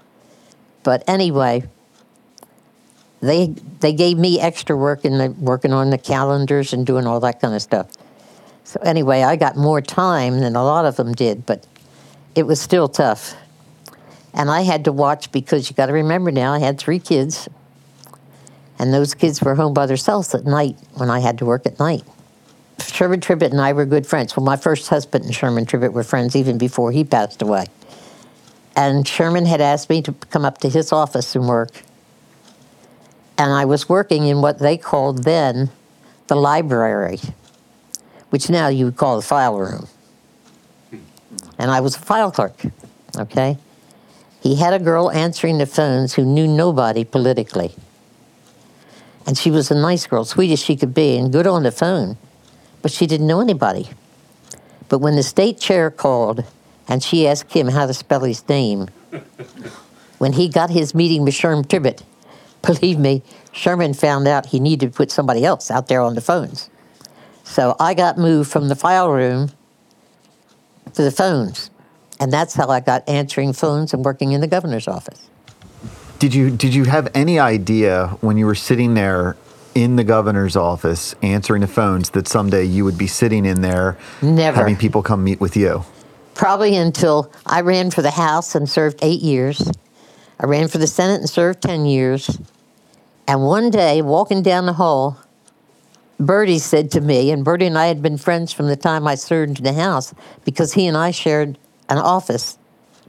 But 0.81 1.03
anyway, 1.07 1.63
they 3.19 3.47
they 3.81 3.91
gave 3.91 4.17
me 4.17 4.39
extra 4.39 4.77
work 4.77 5.03
in 5.03 5.17
the, 5.17 5.31
working 5.31 5.73
on 5.73 5.89
the 5.89 5.97
calendars 5.97 6.71
and 6.71 6.85
doing 6.85 7.05
all 7.05 7.19
that 7.19 7.41
kind 7.41 7.53
of 7.53 7.61
stuff. 7.61 7.91
So 8.63 8.79
anyway, 8.81 9.23
I 9.23 9.35
got 9.35 9.57
more 9.57 9.81
time 9.81 10.39
than 10.39 10.55
a 10.55 10.63
lot 10.63 10.85
of 10.85 10.95
them 10.95 11.13
did, 11.13 11.45
but 11.45 11.67
it 12.33 12.43
was 12.43 12.61
still 12.61 12.87
tough. 12.87 13.35
And 14.33 14.49
I 14.49 14.61
had 14.61 14.85
to 14.85 14.93
watch 14.93 15.31
because 15.33 15.69
you 15.69 15.75
got 15.75 15.87
to 15.87 15.93
remember 15.93 16.31
now, 16.31 16.53
I 16.53 16.59
had 16.59 16.77
three 16.77 16.99
kids, 16.99 17.49
and 18.79 18.93
those 18.93 19.13
kids 19.13 19.41
were 19.41 19.55
home 19.55 19.73
by 19.73 19.85
themselves 19.85 20.33
at 20.33 20.45
night 20.45 20.77
when 20.93 21.09
I 21.09 21.19
had 21.19 21.37
to 21.39 21.45
work 21.45 21.65
at 21.65 21.79
night. 21.79 22.03
Sherman 22.79 23.19
Tribbitt 23.19 23.51
and 23.51 23.59
I 23.59 23.73
were 23.73 23.85
good 23.85 24.07
friends. 24.07 24.37
Well, 24.37 24.45
my 24.45 24.55
first 24.55 24.87
husband 24.87 25.25
and 25.25 25.35
Sherman 25.35 25.65
Tribbitt 25.65 25.91
were 25.91 26.03
friends 26.03 26.35
even 26.35 26.57
before 26.57 26.93
he 26.93 27.03
passed 27.03 27.41
away. 27.41 27.65
And 28.77 29.07
Sherman 29.07 29.47
had 29.47 29.59
asked 29.59 29.89
me 29.89 30.03
to 30.03 30.13
come 30.29 30.45
up 30.45 30.59
to 30.59 30.69
his 30.69 30.91
office 30.91 31.35
and 31.35 31.47
work. 31.47 31.83
And 33.35 33.51
I 33.51 33.65
was 33.65 33.89
working 33.89 34.27
in 34.27 34.39
what 34.39 34.59
they 34.59 34.77
called 34.77 35.23
then 35.23 35.71
the 36.27 36.35
library, 36.35 37.19
which 38.29 38.51
now 38.51 38.67
you 38.67 38.85
would 38.85 38.95
call 38.95 39.15
the 39.15 39.23
file 39.23 39.57
room. 39.57 39.87
And 41.57 41.71
I 41.71 41.79
was 41.79 41.95
a 41.95 41.99
file 41.99 42.31
clerk, 42.31 42.61
okay? 43.17 43.57
He 44.41 44.55
had 44.57 44.73
a 44.73 44.79
girl 44.79 45.09
answering 45.09 45.57
the 45.57 45.65
phones 45.65 46.13
who 46.13 46.23
knew 46.23 46.47
nobody 46.47 47.03
politically. 47.03 47.73
And 49.25 49.37
she 49.37 49.49
was 49.49 49.71
a 49.71 49.75
nice 49.75 50.05
girl, 50.05 50.23
sweet 50.23 50.51
as 50.51 50.59
she 50.59 50.75
could 50.75 50.93
be, 50.93 51.17
and 51.17 51.31
good 51.31 51.47
on 51.47 51.63
the 51.63 51.71
phone, 51.71 52.17
but 52.83 52.91
she 52.91 53.07
didn't 53.07 53.27
know 53.27 53.41
anybody. 53.41 53.89
But 54.87 54.99
when 54.99 55.15
the 55.15 55.23
state 55.23 55.59
chair 55.59 55.89
called 55.89 56.45
and 56.87 57.03
she 57.03 57.27
asked 57.27 57.53
him 57.53 57.67
how 57.67 57.85
to 57.85 57.93
spell 57.93 58.21
his 58.21 58.47
name, 58.47 58.87
when 60.17 60.33
he 60.33 60.49
got 60.49 60.69
his 60.69 60.95
meeting 60.95 61.23
with 61.23 61.33
Sherman 61.33 61.65
Tribbitt, 61.65 62.03
believe 62.61 62.99
me, 62.99 63.23
Sherman 63.51 63.93
found 63.93 64.27
out 64.27 64.47
he 64.47 64.59
needed 64.59 64.91
to 64.91 64.95
put 64.95 65.11
somebody 65.11 65.45
else 65.45 65.71
out 65.71 65.87
there 65.87 66.01
on 66.01 66.15
the 66.15 66.21
phones. 66.21 66.69
So 67.43 67.75
I 67.79 67.93
got 67.93 68.17
moved 68.17 68.51
from 68.51 68.67
the 68.67 68.75
file 68.75 69.09
room 69.09 69.49
to 70.93 71.01
the 71.01 71.11
phones. 71.11 71.69
And 72.19 72.33
that's 72.33 72.55
how 72.55 72.67
I 72.69 72.79
got 72.79 73.07
answering 73.07 73.53
phones 73.53 73.93
and 73.93 74.03
working 74.03 74.31
in 74.31 74.41
the 74.41 74.47
governor's 74.47 74.87
office. 74.87 75.29
Did 76.19 76.33
you 76.33 76.49
did 76.49 76.73
you 76.73 76.85
have 76.85 77.09
any 77.13 77.37
idea 77.37 78.17
when 78.21 78.37
you 78.37 78.47
were 78.47 78.55
sitting 78.55 78.95
there 78.95 79.37
in 79.75 79.97
the 79.97 80.03
governor's 80.03 80.55
office 80.55 81.13
answering 81.21 81.61
the 81.61 81.67
phones 81.67 82.09
that 82.11 82.27
someday 82.27 82.63
you 82.63 82.83
would 82.83 82.97
be 82.97 83.05
sitting 83.05 83.45
in 83.45 83.61
there 83.61 83.97
Never. 84.23 84.57
having 84.57 84.75
people 84.75 85.03
come 85.03 85.23
meet 85.23 85.39
with 85.39 85.55
you? 85.55 85.85
Probably 86.37 86.75
until 86.75 87.31
I 87.47 87.61
ran 87.61 87.89
for 87.89 88.03
the 88.03 88.11
House 88.11 88.53
and 88.53 88.69
served 88.69 88.99
eight 89.01 89.21
years. 89.21 89.71
I 90.39 90.45
ran 90.45 90.67
for 90.67 90.77
the 90.77 90.85
Senate 90.85 91.19
and 91.19 91.27
served 91.27 91.63
10 91.63 91.87
years. 91.87 92.39
And 93.27 93.41
one 93.41 93.71
day, 93.71 94.03
walking 94.03 94.43
down 94.43 94.67
the 94.67 94.73
hall, 94.73 95.17
Bertie 96.19 96.59
said 96.59 96.91
to 96.91 97.01
me, 97.01 97.31
and 97.31 97.43
Bertie 97.43 97.65
and 97.65 97.75
I 97.75 97.87
had 97.87 98.03
been 98.03 98.19
friends 98.19 98.53
from 98.53 98.67
the 98.67 98.75
time 98.75 99.07
I 99.07 99.15
served 99.15 99.57
in 99.57 99.63
the 99.63 99.73
House 99.73 100.13
because 100.45 100.73
he 100.73 100.85
and 100.85 100.95
I 100.95 101.09
shared 101.09 101.57
an 101.89 101.97
office, 101.97 102.59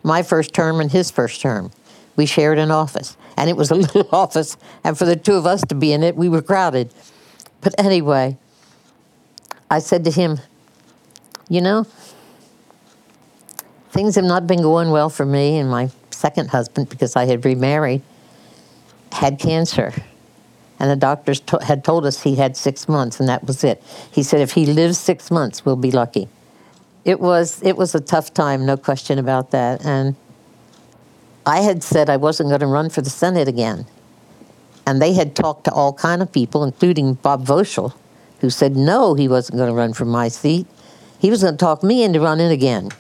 my 0.03 0.23
first 0.23 0.55
term 0.55 0.81
and 0.81 0.91
his 0.91 1.11
first 1.11 1.43
term. 1.43 1.71
We 2.17 2.25
shared 2.25 2.59
an 2.59 2.71
office, 2.71 3.19
and 3.37 3.51
it 3.51 3.59
was 3.59 3.71
a 3.71 3.75
little 3.77 4.09
office, 4.11 4.57
and 4.83 4.97
for 4.97 5.05
the 5.05 5.17
two 5.17 5.35
of 5.35 5.45
us 5.45 5.61
to 5.67 5.75
be 5.75 5.93
in 5.93 6.03
it, 6.03 6.17
we 6.17 6.31
were 6.31 6.41
crowded. 6.41 6.95
But 7.61 7.75
anyway, 7.79 8.39
I 9.71 9.81
said 9.81 10.03
to 10.05 10.11
him, 10.11 10.41
You 11.51 11.61
know, 11.61 11.87
things 13.91 14.15
have 14.17 14.25
not 14.25 14.47
been 14.47 14.63
going 14.63 14.91
well 14.91 15.11
for 15.11 15.25
me 15.25 15.59
and 15.59 15.71
my 15.71 15.91
second 16.11 16.51
husband 16.51 16.89
because 16.89 17.17
I 17.17 17.27
had 17.27 17.45
remarried, 17.45 18.03
had 19.13 19.39
cancer. 19.39 19.93
And 20.81 20.91
the 20.91 20.97
doctors 20.97 21.41
to- 21.41 21.65
had 21.65 21.83
told 21.85 22.07
us 22.07 22.23
he 22.23 22.37
had 22.37 22.57
six 22.57 22.89
months, 22.89 23.19
and 23.19 23.29
that 23.29 23.45
was 23.45 23.65
it. 23.65 23.83
He 24.11 24.23
said, 24.23 24.41
if 24.41 24.53
he 24.53 24.65
lives 24.65 24.99
six 24.99 25.31
months, 25.31 25.65
we'll 25.65 25.77
be 25.77 25.91
lucky. 25.91 26.29
It 27.05 27.21
was 27.21 27.61
it 27.63 27.77
was 27.77 27.95
a 27.95 28.01
tough 28.01 28.35
time, 28.35 28.67
no 28.67 28.77
question 28.77 29.19
about 29.19 29.51
that. 29.53 29.85
And 29.85 30.15
I 31.47 31.61
had 31.61 31.83
said 31.83 32.11
I 32.11 32.17
wasn't 32.17 32.51
going 32.51 32.61
to 32.61 32.67
run 32.67 32.91
for 32.91 33.01
the 33.01 33.11
Senate 33.11 33.49
again, 33.49 33.87
and 34.87 35.01
they 35.01 35.15
had 35.15 35.35
talked 35.35 35.65
to 35.65 35.73
all 35.73 35.93
kind 35.95 36.21
of 36.23 36.31
people, 36.31 36.63
including 36.63 37.15
Bob 37.15 37.47
Voshell, 37.47 37.95
who 38.41 38.51
said 38.51 38.77
no, 38.77 39.15
he 39.15 39.27
wasn't 39.27 39.57
going 39.57 39.71
to 39.71 39.75
run 39.75 39.95
for 39.95 40.05
my 40.05 40.29
seat. 40.29 40.67
He 41.19 41.31
was 41.31 41.43
going 41.43 41.55
to 41.55 41.59
talk 41.59 41.83
me 41.83 42.05
into 42.05 42.21
running 42.21 42.53
again. 42.53 42.91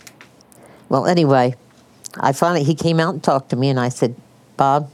Well, 0.88 1.06
anyway, 1.06 1.54
I 2.18 2.32
finally 2.32 2.64
he 2.64 2.74
came 2.74 3.00
out 3.00 3.14
and 3.14 3.22
talked 3.22 3.50
to 3.50 3.56
me, 3.56 3.68
and 3.68 3.78
I 3.78 3.88
said, 3.88 4.14
Bob, 4.56 4.90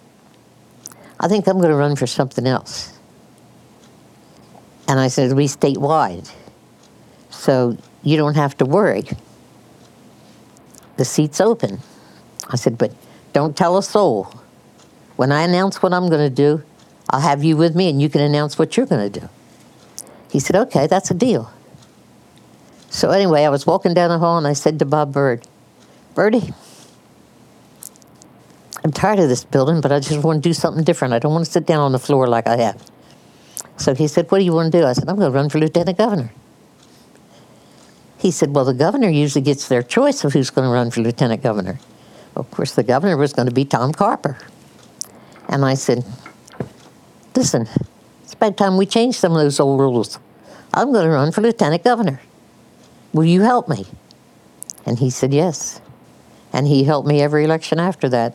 I 1.20 1.28
think 1.28 1.46
I'm 1.46 1.58
going 1.58 1.70
to 1.70 1.76
run 1.76 1.96
for 1.96 2.06
something 2.06 2.46
else. 2.46 2.98
And 4.88 5.00
I 5.00 5.08
said, 5.08 5.26
it'll 5.26 5.38
be 5.38 5.46
statewide. 5.46 6.30
So 7.30 7.76
you 8.02 8.16
don't 8.16 8.34
have 8.34 8.56
to 8.58 8.64
worry. 8.64 9.04
The 10.96 11.04
seat's 11.04 11.40
open. 11.40 11.80
I 12.48 12.56
said, 12.56 12.76
but 12.76 12.94
don't 13.32 13.56
tell 13.56 13.78
a 13.78 13.82
soul. 13.82 14.32
When 15.16 15.32
I 15.32 15.42
announce 15.42 15.82
what 15.82 15.92
I'm 15.92 16.08
going 16.08 16.28
to 16.28 16.34
do, 16.34 16.62
I'll 17.10 17.20
have 17.20 17.44
you 17.44 17.56
with 17.56 17.74
me 17.74 17.88
and 17.88 18.00
you 18.00 18.08
can 18.08 18.20
announce 18.20 18.58
what 18.58 18.76
you're 18.76 18.86
going 18.86 19.10
to 19.10 19.20
do. 19.20 19.28
He 20.30 20.40
said, 20.40 20.56
okay, 20.56 20.86
that's 20.86 21.10
a 21.10 21.14
deal. 21.14 21.52
So 22.90 23.10
anyway, 23.10 23.44
I 23.44 23.48
was 23.48 23.66
walking 23.66 23.94
down 23.94 24.10
the 24.10 24.18
hall 24.18 24.36
and 24.38 24.46
I 24.46 24.52
said 24.52 24.78
to 24.80 24.84
Bob 24.84 25.12
Bird, 25.12 25.46
Birdie, 26.14 26.52
I'm 28.84 28.92
tired 28.92 29.18
of 29.18 29.28
this 29.28 29.44
building, 29.44 29.80
but 29.80 29.90
I 29.90 29.98
just 29.98 30.22
want 30.22 30.42
to 30.42 30.48
do 30.48 30.52
something 30.52 30.84
different. 30.84 31.14
I 31.14 31.18
don't 31.18 31.32
want 31.32 31.46
to 31.46 31.50
sit 31.50 31.66
down 31.66 31.80
on 31.80 31.92
the 31.92 31.98
floor 31.98 32.28
like 32.28 32.46
I 32.46 32.56
have. 32.58 32.84
So 33.76 33.94
he 33.94 34.06
said, 34.06 34.30
What 34.30 34.38
do 34.38 34.44
you 34.44 34.52
want 34.52 34.70
to 34.72 34.78
do? 34.78 34.86
I 34.86 34.92
said, 34.92 35.08
I'm 35.08 35.16
going 35.16 35.32
to 35.32 35.36
run 35.36 35.48
for 35.48 35.58
lieutenant 35.58 35.98
governor. 35.98 36.30
He 38.18 38.30
said, 38.30 38.54
Well, 38.54 38.64
the 38.64 38.74
governor 38.74 39.08
usually 39.08 39.42
gets 39.42 39.68
their 39.68 39.82
choice 39.82 40.22
of 40.22 40.32
who's 40.32 40.50
going 40.50 40.68
to 40.68 40.72
run 40.72 40.90
for 40.90 41.00
lieutenant 41.00 41.42
governor. 41.42 41.80
Of 42.36 42.50
course, 42.50 42.74
the 42.74 42.82
governor 42.82 43.16
was 43.16 43.32
going 43.32 43.48
to 43.48 43.54
be 43.54 43.64
Tom 43.64 43.92
Carper. 43.92 44.38
And 45.48 45.64
I 45.64 45.74
said, 45.74 46.04
Listen, 47.34 47.66
it's 48.22 48.34
about 48.34 48.56
time 48.56 48.76
we 48.76 48.86
change 48.86 49.16
some 49.16 49.32
of 49.32 49.38
those 49.38 49.58
old 49.58 49.80
rules. 49.80 50.18
I'm 50.72 50.92
going 50.92 51.06
to 51.06 51.10
run 51.10 51.32
for 51.32 51.40
lieutenant 51.40 51.82
governor. 51.82 52.20
Will 53.12 53.24
you 53.24 53.42
help 53.42 53.68
me? 53.68 53.86
And 54.86 54.98
he 54.98 55.10
said, 55.10 55.32
Yes. 55.32 55.80
And 56.54 56.66
he 56.66 56.84
helped 56.84 57.06
me 57.06 57.20
every 57.20 57.44
election 57.44 57.78
after 57.78 58.08
that. 58.08 58.34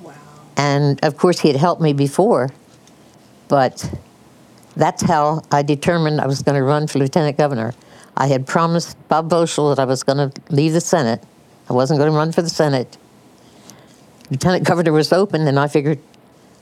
Wow. 0.00 0.14
And 0.56 0.98
of 1.04 1.18
course, 1.18 1.40
he 1.40 1.48
had 1.48 1.58
helped 1.58 1.82
me 1.82 1.92
before, 1.92 2.48
but 3.48 3.92
that's 4.76 5.02
how 5.02 5.42
I 5.50 5.62
determined 5.62 6.20
I 6.20 6.26
was 6.26 6.42
going 6.42 6.56
to 6.56 6.62
run 6.62 6.86
for 6.86 6.98
lieutenant 6.98 7.36
governor. 7.36 7.74
I 8.16 8.28
had 8.28 8.46
promised 8.46 8.96
Bob 9.08 9.28
Voshell 9.28 9.74
that 9.74 9.82
I 9.82 9.84
was 9.84 10.02
going 10.02 10.30
to 10.30 10.40
leave 10.50 10.72
the 10.72 10.80
Senate. 10.80 11.22
I 11.68 11.72
wasn't 11.72 11.98
going 11.98 12.10
to 12.10 12.16
run 12.16 12.32
for 12.32 12.42
the 12.42 12.50
Senate. 12.50 12.96
Lieutenant 14.30 14.64
governor 14.64 14.92
was 14.92 15.12
open, 15.12 15.46
and 15.46 15.58
I 15.58 15.68
figured 15.68 15.98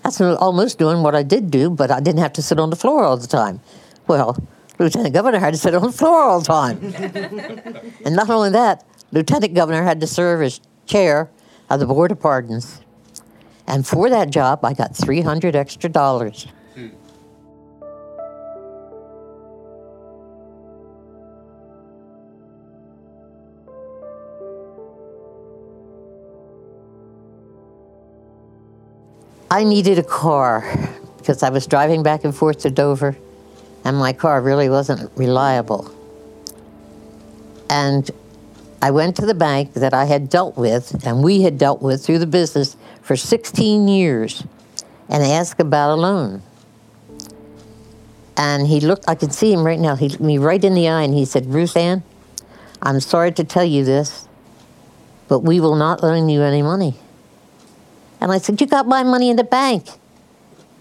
that's 0.02 0.20
almost 0.20 0.78
doing 0.78 1.02
what 1.02 1.14
I 1.14 1.22
did 1.22 1.50
do, 1.50 1.70
but 1.70 1.90
I 1.90 2.00
didn't 2.00 2.20
have 2.20 2.32
to 2.34 2.42
sit 2.42 2.58
on 2.58 2.70
the 2.70 2.76
floor 2.76 3.04
all 3.04 3.16
the 3.16 3.26
time. 3.26 3.60
Well, 4.06 4.36
lieutenant 4.78 5.14
governor 5.14 5.38
had 5.38 5.54
to 5.54 5.60
sit 5.60 5.74
on 5.74 5.82
the 5.82 5.92
floor 5.92 6.22
all 6.22 6.40
the 6.40 6.46
time. 6.46 6.78
and 8.04 8.16
not 8.16 8.30
only 8.30 8.50
that, 8.50 8.84
lieutenant 9.12 9.54
governor 9.54 9.82
had 9.82 10.00
to 10.00 10.06
serve 10.06 10.42
as 10.42 10.60
chair 10.90 11.30
of 11.70 11.80
the 11.80 11.86
board 11.86 12.10
of 12.10 12.20
pardons. 12.20 12.80
And 13.66 13.86
for 13.86 14.10
that 14.10 14.30
job, 14.30 14.64
I 14.64 14.74
got 14.74 14.96
300 14.96 15.54
extra 15.54 15.88
dollars. 15.88 16.46
I 29.52 29.64
needed 29.64 29.98
a 29.98 30.04
car 30.04 30.62
because 31.18 31.42
I 31.42 31.50
was 31.50 31.66
driving 31.66 32.04
back 32.04 32.24
and 32.24 32.34
forth 32.34 32.60
to 32.60 32.70
Dover, 32.70 33.16
and 33.84 33.98
my 33.98 34.12
car 34.12 34.40
really 34.40 34.70
wasn't 34.70 35.10
reliable. 35.16 35.90
And 37.68 38.10
I 38.82 38.90
went 38.90 39.16
to 39.16 39.26
the 39.26 39.34
bank 39.34 39.74
that 39.74 39.92
I 39.92 40.06
had 40.06 40.30
dealt 40.30 40.56
with, 40.56 41.06
and 41.06 41.22
we 41.22 41.42
had 41.42 41.58
dealt 41.58 41.82
with 41.82 42.04
through 42.04 42.18
the 42.18 42.26
business 42.26 42.76
for 43.02 43.16
16 43.16 43.88
years, 43.88 44.44
and 45.08 45.22
asked 45.22 45.60
about 45.60 45.90
a 45.90 46.00
loan. 46.00 46.42
And 48.36 48.66
he 48.66 48.80
looked, 48.80 49.04
I 49.06 49.16
can 49.16 49.30
see 49.30 49.52
him 49.52 49.66
right 49.66 49.78
now. 49.78 49.96
He 49.96 50.08
looked 50.08 50.22
me 50.22 50.38
right 50.38 50.62
in 50.62 50.74
the 50.74 50.88
eye 50.88 51.02
and 51.02 51.12
he 51.12 51.26
said, 51.26 51.46
Ruth 51.46 51.76
Ann, 51.76 52.02
I'm 52.80 53.00
sorry 53.00 53.32
to 53.32 53.44
tell 53.44 53.64
you 53.64 53.84
this, 53.84 54.26
but 55.28 55.40
we 55.40 55.60
will 55.60 55.74
not 55.74 56.02
loan 56.02 56.30
you 56.30 56.40
any 56.40 56.62
money. 56.62 56.94
And 58.18 58.32
I 58.32 58.38
said, 58.38 58.60
You 58.60 58.66
got 58.66 58.86
my 58.86 59.02
money 59.02 59.28
in 59.28 59.36
the 59.36 59.44
bank. 59.44 59.88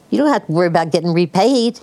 You 0.10 0.20
don't 0.20 0.32
have 0.32 0.46
to 0.46 0.52
worry 0.52 0.68
about 0.68 0.92
getting 0.92 1.12
repaid. 1.12 1.80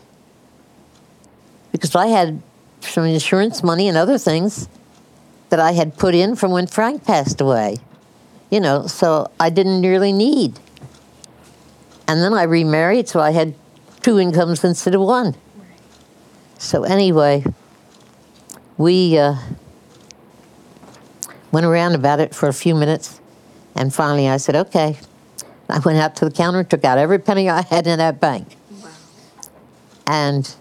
Because 1.72 1.94
I 1.94 2.06
had 2.06 2.40
some 2.80 3.04
insurance 3.04 3.62
money 3.62 3.88
and 3.88 3.98
other 3.98 4.16
things 4.16 4.68
that 5.48 5.60
I 5.60 5.72
had 5.72 5.96
put 5.96 6.14
in 6.14 6.36
from 6.36 6.50
when 6.50 6.66
Frank 6.66 7.04
passed 7.04 7.40
away. 7.40 7.78
You 8.50 8.60
know, 8.60 8.86
so 8.86 9.30
I 9.40 9.50
didn't 9.50 9.82
really 9.82 10.12
need. 10.12 10.60
And 12.08 12.22
then 12.22 12.32
I 12.32 12.44
remarried, 12.44 13.08
so 13.08 13.18
I 13.18 13.32
had 13.32 13.54
two 14.02 14.20
incomes 14.20 14.62
instead 14.62 14.94
of 14.94 15.00
one. 15.00 15.34
So 16.58 16.84
anyway, 16.84 17.44
we 18.78 19.18
uh, 19.18 19.34
went 21.50 21.66
around 21.66 21.94
about 21.94 22.20
it 22.20 22.34
for 22.34 22.48
a 22.48 22.54
few 22.54 22.74
minutes, 22.74 23.20
And 23.76 23.94
finally, 23.94 24.28
I 24.28 24.38
said, 24.38 24.56
okay. 24.56 24.96
I 25.68 25.78
went 25.80 25.98
out 25.98 26.16
to 26.16 26.24
the 26.24 26.30
counter, 26.30 26.64
took 26.64 26.84
out 26.84 26.96
every 26.96 27.18
penny 27.18 27.50
I 27.50 27.62
had 27.62 27.86
in 27.86 27.98
that 27.98 28.20
bank. 28.20 28.56
And 30.06 30.52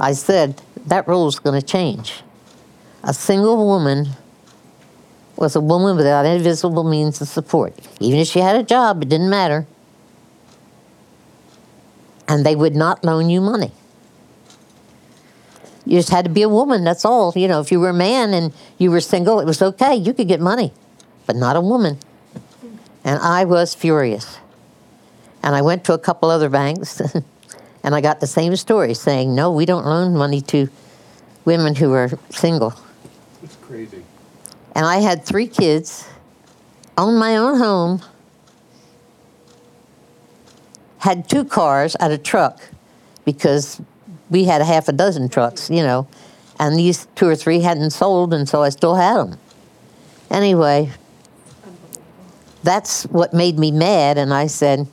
I 0.00 0.12
said, 0.12 0.62
that 0.86 1.06
rule 1.06 1.28
is 1.28 1.38
going 1.38 1.60
to 1.60 1.66
change. 1.66 2.22
A 3.04 3.12
single 3.12 3.56
woman 3.56 4.10
was 5.36 5.56
a 5.56 5.60
woman 5.60 5.96
without 5.96 6.24
any 6.24 6.40
visible 6.40 6.84
means 6.84 7.20
of 7.20 7.28
support. 7.28 7.74
Even 7.98 8.20
if 8.20 8.28
she 8.28 8.38
had 8.38 8.54
a 8.54 8.62
job, 8.62 9.02
it 9.02 9.08
didn't 9.08 9.28
matter. 9.28 9.66
And 12.28 12.46
they 12.46 12.54
would 12.54 12.76
not 12.76 13.04
loan 13.04 13.28
you 13.28 13.40
money. 13.40 13.72
You 15.84 15.98
just 15.98 16.10
had 16.10 16.24
to 16.26 16.30
be 16.30 16.42
a 16.42 16.48
woman, 16.48 16.84
that's 16.84 17.04
all. 17.04 17.32
You 17.34 17.48
know, 17.48 17.60
if 17.60 17.72
you 17.72 17.80
were 17.80 17.88
a 17.88 17.94
man 17.94 18.32
and 18.34 18.52
you 18.78 18.92
were 18.92 19.00
single, 19.00 19.40
it 19.40 19.46
was 19.46 19.60
okay, 19.60 19.96
you 19.96 20.14
could 20.14 20.28
get 20.28 20.40
money, 20.40 20.72
but 21.26 21.34
not 21.34 21.56
a 21.56 21.60
woman. 21.60 21.98
And 23.04 23.18
I 23.18 23.44
was 23.44 23.74
furious. 23.74 24.38
And 25.42 25.56
I 25.56 25.62
went 25.62 25.82
to 25.86 25.92
a 25.92 25.98
couple 25.98 26.30
other 26.30 26.48
banks 26.48 27.00
and 27.82 27.94
I 27.96 28.00
got 28.00 28.20
the 28.20 28.28
same 28.28 28.54
story 28.54 28.94
saying, 28.94 29.34
no, 29.34 29.50
we 29.50 29.66
don't 29.66 29.84
loan 29.84 30.16
money 30.16 30.40
to 30.42 30.68
women 31.44 31.74
who 31.74 31.92
are 31.94 32.10
single. 32.30 32.74
Crazy. 33.72 34.04
And 34.74 34.84
I 34.84 34.98
had 34.98 35.24
three 35.24 35.46
kids, 35.46 36.06
owned 36.98 37.18
my 37.18 37.38
own 37.38 37.56
home, 37.56 38.02
had 40.98 41.26
two 41.26 41.46
cars 41.46 41.94
and 41.94 42.12
a 42.12 42.18
truck 42.18 42.60
because 43.24 43.80
we 44.28 44.44
had 44.44 44.60
a 44.60 44.66
half 44.66 44.88
a 44.88 44.92
dozen 44.92 45.30
trucks, 45.30 45.70
you 45.70 45.82
know, 45.82 46.06
and 46.60 46.78
these 46.78 47.06
two 47.14 47.26
or 47.26 47.34
three 47.34 47.60
hadn't 47.60 47.92
sold, 47.92 48.34
and 48.34 48.46
so 48.46 48.62
I 48.62 48.68
still 48.68 48.94
had 48.94 49.16
them. 49.16 49.38
Anyway, 50.30 50.90
that's 52.62 53.04
what 53.04 53.32
made 53.32 53.58
me 53.58 53.70
mad, 53.70 54.18
and 54.18 54.34
I 54.34 54.48
said, 54.48 54.86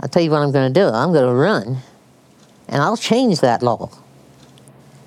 I'll 0.00 0.08
tell 0.10 0.22
you 0.22 0.30
what 0.30 0.42
I'm 0.42 0.52
going 0.52 0.70
to 0.70 0.80
do. 0.80 0.86
I'm 0.86 1.14
going 1.14 1.26
to 1.26 1.32
run, 1.32 1.78
and 2.68 2.82
I'll 2.82 2.98
change 2.98 3.40
that 3.40 3.62
law. 3.62 3.88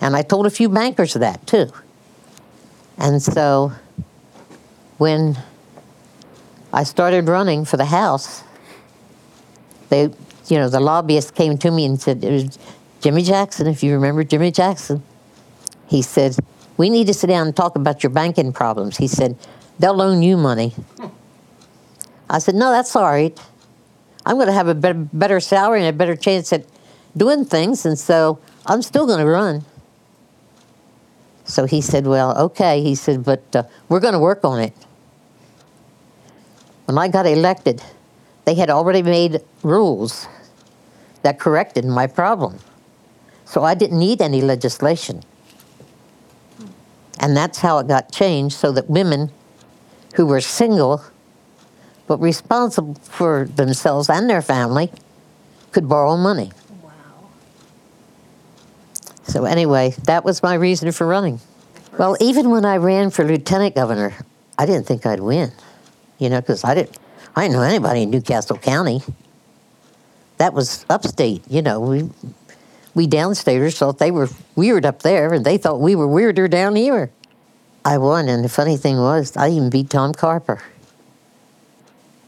And 0.02 0.16
I 0.16 0.24
told 0.24 0.48
a 0.48 0.50
few 0.50 0.70
bankers 0.70 1.14
that 1.14 1.46
too. 1.46 1.72
And 2.98 3.22
so 3.22 3.72
when 4.98 5.38
I 6.74 6.84
started 6.84 7.28
running 7.28 7.66
for 7.66 7.78
the 7.78 7.86
House, 7.86 8.44
they, 9.90 10.10
you 10.48 10.58
know, 10.58 10.70
the 10.70 10.80
lobbyists 10.80 11.32
came 11.32 11.58
to 11.60 11.72
me 11.72 11.86
and 11.86 12.02
said, 12.02 12.24
it 12.24 12.32
was 12.32 12.60
Jimmy 13.02 13.22
Jackson, 13.22 13.68
if 13.68 13.84
you 13.84 13.94
remember 13.94 14.24
Jimmy 14.24 14.52
Jackson. 14.52 15.04
He 15.88 16.02
said, 16.02 16.36
We 16.78 16.90
need 16.90 17.08
to 17.08 17.14
sit 17.14 17.28
down 17.28 17.48
and 17.48 17.56
talk 17.56 17.76
about 17.76 18.04
your 18.04 18.10
banking 18.10 18.52
problems. 18.52 18.98
He 18.98 19.08
said, 19.08 19.38
They'll 19.80 19.96
loan 19.96 20.22
you 20.22 20.38
money. 20.38 20.74
I 22.30 22.40
said, 22.40 22.56
No, 22.56 22.72
that's 22.72 22.96
all 22.96 23.04
right. 23.04 23.40
I'm 24.26 24.36
going 24.36 24.48
to 24.48 24.54
have 24.54 24.68
a 24.68 24.76
better, 24.76 24.94
better 24.96 25.40
salary 25.40 25.80
and 25.80 25.88
a 25.88 25.98
better 25.98 26.16
chance 26.16 26.52
at 26.52 26.66
doing 27.16 27.46
things, 27.46 27.86
and 27.86 27.98
so 27.98 28.40
I'm 28.66 28.82
still 28.82 29.06
going 29.06 29.20
to 29.20 29.26
run. 29.26 29.64
So 31.48 31.66
he 31.66 31.82
said, 31.82 32.06
Well, 32.06 32.38
okay. 32.38 32.82
He 32.82 32.94
said, 32.94 33.24
But 33.24 33.44
uh, 33.56 33.64
we're 33.90 34.00
going 34.00 34.14
to 34.14 34.20
work 34.20 34.44
on 34.44 34.60
it. 34.60 34.74
When 36.86 36.98
I 36.98 37.08
got 37.08 37.26
elected, 37.26 37.82
they 38.46 38.56
had 38.56 38.70
already 38.70 39.02
made 39.02 39.42
rules 39.64 40.28
that 41.24 41.40
corrected 41.40 41.84
my 41.86 42.08
problem. 42.08 42.60
So 43.46 43.64
I 43.64 43.74
didn't 43.76 44.00
need 44.00 44.22
any 44.22 44.42
legislation. 44.42 45.24
And 47.20 47.36
that's 47.36 47.60
how 47.60 47.80
it 47.80 47.88
got 47.88 48.12
changed 48.12 48.56
so 48.56 48.72
that 48.74 48.90
women 48.90 49.32
who 50.16 50.26
were 50.26 50.42
single 50.42 51.04
but 52.08 52.20
responsible 52.20 52.96
for 53.04 53.46
themselves 53.56 54.10
and 54.10 54.30
their 54.30 54.42
family 54.42 54.92
could 55.72 55.90
borrow 55.90 56.16
money. 56.16 56.52
So 59.28 59.46
anyway, 59.46 59.94
that 60.06 60.24
was 60.24 60.42
my 60.42 60.54
reason 60.54 60.92
for 60.92 61.06
running. 61.06 61.40
Well, 61.98 62.16
even 62.20 62.50
when 62.50 62.66
I 62.66 62.78
ran 62.78 63.10
for 63.10 63.26
lieutenant 63.26 63.76
governor, 63.76 64.14
I 64.58 64.66
didn't 64.66 64.88
think 64.88 65.06
I'd 65.06 65.20
win. 65.20 65.52
You 66.18 66.30
know, 66.30 66.42
because 66.42 66.64
I 66.64 66.76
didn't, 66.76 66.98
I 67.36 67.44
didn't 67.44 67.56
know 67.56 67.64
anybody 67.64 68.04
in 68.04 68.10
New 68.10 68.22
Castle 68.22 68.58
County. 68.58 69.02
That 70.38 70.54
was 70.54 70.86
upstate. 70.90 71.44
You 71.50 71.62
know, 71.62 71.80
we 71.80 72.10
we 72.94 73.08
downstaters 73.08 73.78
thought 73.78 74.00
they 74.00 74.12
were 74.12 74.30
weird 74.56 74.86
up 74.86 75.04
there, 75.04 75.34
and 75.34 75.46
they 75.46 75.58
thought 75.58 75.80
we 75.80 75.96
were 75.96 76.08
weirder 76.08 76.48
down 76.48 76.76
here. 76.76 77.12
I 77.86 78.00
won, 78.00 78.28
and 78.28 78.44
the 78.44 78.50
funny 78.50 78.76
thing 78.76 78.98
was, 78.98 79.38
I 79.38 79.50
even 79.50 79.70
beat 79.70 79.90
Tom 79.90 80.14
Carper. 80.14 80.62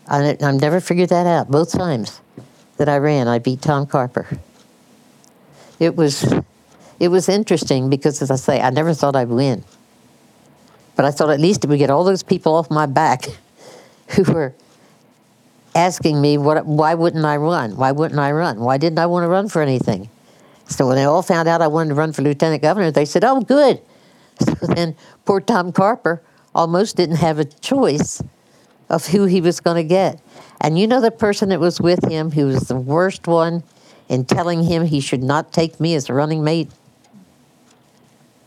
I, 0.08 0.38
I've 0.42 0.62
never 0.62 0.80
figured 0.80 1.10
that 1.10 1.28
out. 1.28 1.50
Both 1.50 1.72
times 1.72 2.22
that 2.78 2.88
I 2.88 2.98
ran, 2.98 3.28
I 3.28 3.40
beat 3.40 3.62
Tom 3.62 3.86
Carper. 3.86 4.28
It 5.80 5.96
was 5.96 6.24
it 7.00 7.08
was 7.08 7.30
interesting 7.30 7.90
because, 7.90 8.22
as 8.22 8.30
I 8.30 8.36
say, 8.36 8.62
I 8.62 8.70
never 8.70 8.94
thought 8.94 9.16
I'd 9.16 9.30
win. 9.30 9.64
But 10.96 11.06
I 11.06 11.12
thought 11.12 11.30
at 11.30 11.40
least 11.40 11.66
would 11.66 11.80
get 11.80 11.90
all 11.90 12.04
those 12.04 12.24
people 12.24 12.56
off 12.56 12.70
my 12.70 12.86
back 12.86 13.26
who 14.10 14.24
were 14.24 14.54
asking 15.76 16.20
me, 16.20 16.38
what, 16.38 16.66
why 16.66 16.94
wouldn't 16.94 17.24
I 17.24 17.38
run? 17.38 17.78
Why 17.78 17.92
wouldn't 17.92 18.20
I 18.20 18.32
run? 18.32 18.60
Why 18.60 18.78
didn't 18.78 19.00
I 19.00 19.06
want 19.06 19.24
to 19.24 19.28
run 19.28 19.48
for 19.48 19.62
anything? 19.62 20.10
So 20.68 20.88
when 20.88 20.98
they 20.98 21.06
all 21.06 21.22
found 21.22 21.48
out 21.48 21.62
I 21.62 21.68
wanted 21.68 21.90
to 21.90 21.96
run 21.96 22.14
for 22.14 22.22
lieutenant 22.22 22.62
governor, 22.62 22.92
they 22.92 23.06
said, 23.06 23.24
oh, 23.24 23.42
good. 23.42 23.82
So 24.40 24.68
then 24.68 24.96
poor 25.26 25.42
Tom 25.42 25.74
Carper 25.74 26.22
almost 26.56 26.96
didn't 26.96 27.18
have 27.18 27.40
a 27.40 27.46
choice 27.46 28.24
of 28.90 29.08
who 29.08 29.26
he 29.26 29.42
was 29.42 29.60
going 29.60 29.76
to 29.76 29.84
get. 29.84 30.22
And 30.62 30.80
you 30.80 30.88
know 30.88 31.02
the 31.02 31.12
person 31.12 31.50
that 31.50 31.60
was 31.60 31.82
with 31.82 32.10
him 32.10 32.32
who 32.32 32.48
was 32.48 32.62
the 32.62 32.78
worst 32.78 33.28
one 33.28 33.64
in 34.08 34.26
telling 34.26 34.64
him 34.64 34.86
he 34.86 35.00
should 35.00 35.24
not 35.24 35.52
take 35.52 35.80
me 35.80 35.94
as 35.94 36.10
a 36.10 36.14
running 36.14 36.44
mate? 36.44 36.72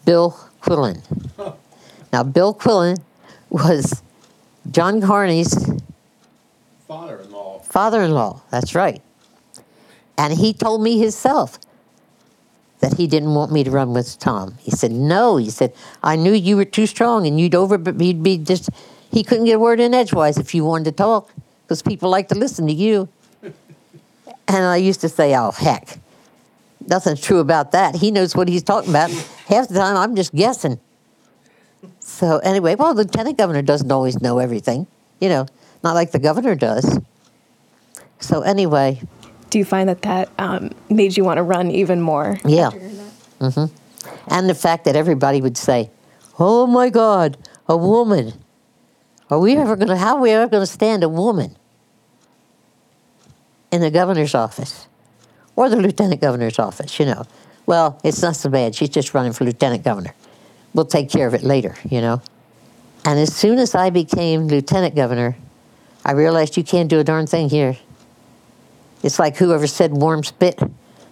Bill 0.04 0.38
Quillen. 0.62 1.02
Now, 2.12 2.22
Bill 2.22 2.54
Quillen 2.54 3.00
was 3.50 4.02
John 4.70 5.00
Carney's 5.00 5.54
Father-in-law. 6.86 7.60
father 7.60 8.02
in 8.02 8.12
law. 8.12 8.42
That's 8.50 8.74
right. 8.74 9.00
And 10.18 10.34
he 10.34 10.52
told 10.52 10.82
me 10.82 10.98
himself 10.98 11.58
that 12.80 12.94
he 12.94 13.06
didn't 13.06 13.34
want 13.34 13.50
me 13.50 13.64
to 13.64 13.70
run 13.70 13.94
with 13.94 14.18
Tom. 14.18 14.56
He 14.60 14.70
said, 14.70 14.92
No. 14.92 15.36
He 15.36 15.48
said, 15.50 15.72
I 16.02 16.16
knew 16.16 16.32
you 16.32 16.56
were 16.56 16.64
too 16.66 16.86
strong 16.86 17.26
and 17.26 17.40
you'd 17.40 17.54
over, 17.54 17.78
but 17.78 17.98
you'd 18.00 18.22
be 18.22 18.36
just, 18.38 18.68
he 19.10 19.22
couldn't 19.24 19.46
get 19.46 19.54
a 19.54 19.58
word 19.58 19.80
in 19.80 19.94
edgewise 19.94 20.36
if 20.36 20.54
you 20.54 20.64
wanted 20.64 20.84
to 20.84 20.92
talk 20.92 21.30
because 21.64 21.80
people 21.82 22.10
like 22.10 22.28
to 22.28 22.34
listen 22.34 22.66
to 22.66 22.72
you. 22.72 23.08
And 24.48 24.64
I 24.64 24.76
used 24.76 25.00
to 25.00 25.08
say, 25.08 25.34
Oh, 25.34 25.52
heck. 25.52 25.98
Nothing's 26.88 27.20
true 27.20 27.38
about 27.38 27.72
that. 27.72 27.94
He 27.96 28.10
knows 28.10 28.34
what 28.36 28.48
he's 28.48 28.62
talking 28.62 28.90
about. 28.90 29.10
Half 29.46 29.68
the 29.68 29.74
time, 29.74 29.96
I'm 29.96 30.14
just 30.16 30.34
guessing. 30.34 30.78
So, 32.00 32.38
anyway, 32.38 32.74
well, 32.74 32.94
the 32.94 33.02
lieutenant 33.02 33.38
governor 33.38 33.62
doesn't 33.62 33.90
always 33.90 34.20
know 34.20 34.38
everything, 34.38 34.86
you 35.20 35.28
know, 35.28 35.46
not 35.82 35.94
like 35.94 36.12
the 36.12 36.18
governor 36.18 36.54
does. 36.54 36.98
So, 38.20 38.42
anyway, 38.42 39.00
Do 39.50 39.58
you 39.58 39.64
find 39.64 39.88
that 39.88 40.02
that 40.02 40.30
um, 40.38 40.70
made 40.88 41.16
you 41.16 41.24
want 41.24 41.38
to 41.38 41.42
run 41.42 41.70
even 41.70 42.00
more? 42.00 42.38
Yeah. 42.44 42.70
Mm-hmm. 43.40 43.66
And 44.28 44.48
the 44.48 44.54
fact 44.54 44.84
that 44.84 44.96
everybody 44.96 45.40
would 45.42 45.56
say, 45.58 45.90
"Oh 46.38 46.66
my 46.66 46.88
God, 46.88 47.36
a 47.68 47.76
woman! 47.76 48.32
Are 49.28 49.38
we 49.38 49.56
ever 49.56 49.76
going 49.76 49.88
to? 49.88 49.96
How 49.96 50.16
are 50.16 50.22
we 50.22 50.30
ever 50.30 50.48
going 50.48 50.62
to 50.62 50.66
stand 50.72 51.02
a 51.02 51.08
woman 51.08 51.56
in 53.70 53.80
the 53.80 53.90
governor's 53.90 54.34
office 54.34 54.86
or 55.56 55.68
the 55.68 55.76
lieutenant 55.76 56.20
governor's 56.20 56.58
office?" 56.58 56.98
You 56.98 57.06
know. 57.06 57.24
Well, 57.64 58.00
it's 58.02 58.22
not 58.22 58.36
so 58.36 58.50
bad. 58.50 58.74
She's 58.74 58.88
just 58.88 59.14
running 59.14 59.32
for 59.32 59.44
lieutenant 59.44 59.84
governor. 59.84 60.14
We'll 60.74 60.86
take 60.86 61.10
care 61.10 61.26
of 61.26 61.34
it 61.34 61.42
later. 61.42 61.76
You 61.88 62.00
know. 62.00 62.22
And 63.04 63.18
as 63.18 63.34
soon 63.34 63.58
as 63.58 63.74
I 63.74 63.90
became 63.90 64.46
lieutenant 64.46 64.94
governor, 64.94 65.36
I 66.04 66.12
realized 66.12 66.56
you 66.56 66.64
can't 66.64 66.88
do 66.88 67.00
a 67.00 67.04
darn 67.04 67.26
thing 67.26 67.48
here. 67.48 67.76
It's 69.02 69.18
like 69.18 69.36
whoever 69.36 69.66
said 69.66 69.92
warm 69.92 70.22
spit. 70.22 70.60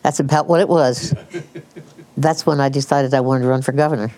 That's 0.03 0.21
about 0.21 0.47
what 0.47 0.61
it 0.61 0.69
was. 0.69 1.15
That's 2.17 2.47
when 2.47 2.61
I 2.61 2.69
decided 2.69 3.15
I 3.15 3.21
wanted 3.21 3.43
to 3.43 3.49
run 3.49 3.63
for 3.63 3.73
governor. 3.73 4.13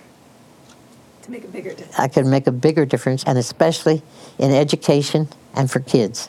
To 1.23 1.31
make 1.31 1.45
a 1.45 1.49
bigger 1.49 1.71
difference. 1.71 1.99
I 1.99 2.09
could 2.09 2.27
make 2.27 2.47
a 2.47 2.53
bigger 2.53 2.85
difference, 2.85 3.25
and 3.25 3.39
especially 3.39 4.03
in 4.39 4.51
education 4.51 5.29
and 5.55 5.71
for 5.71 5.81
kids. 5.81 6.29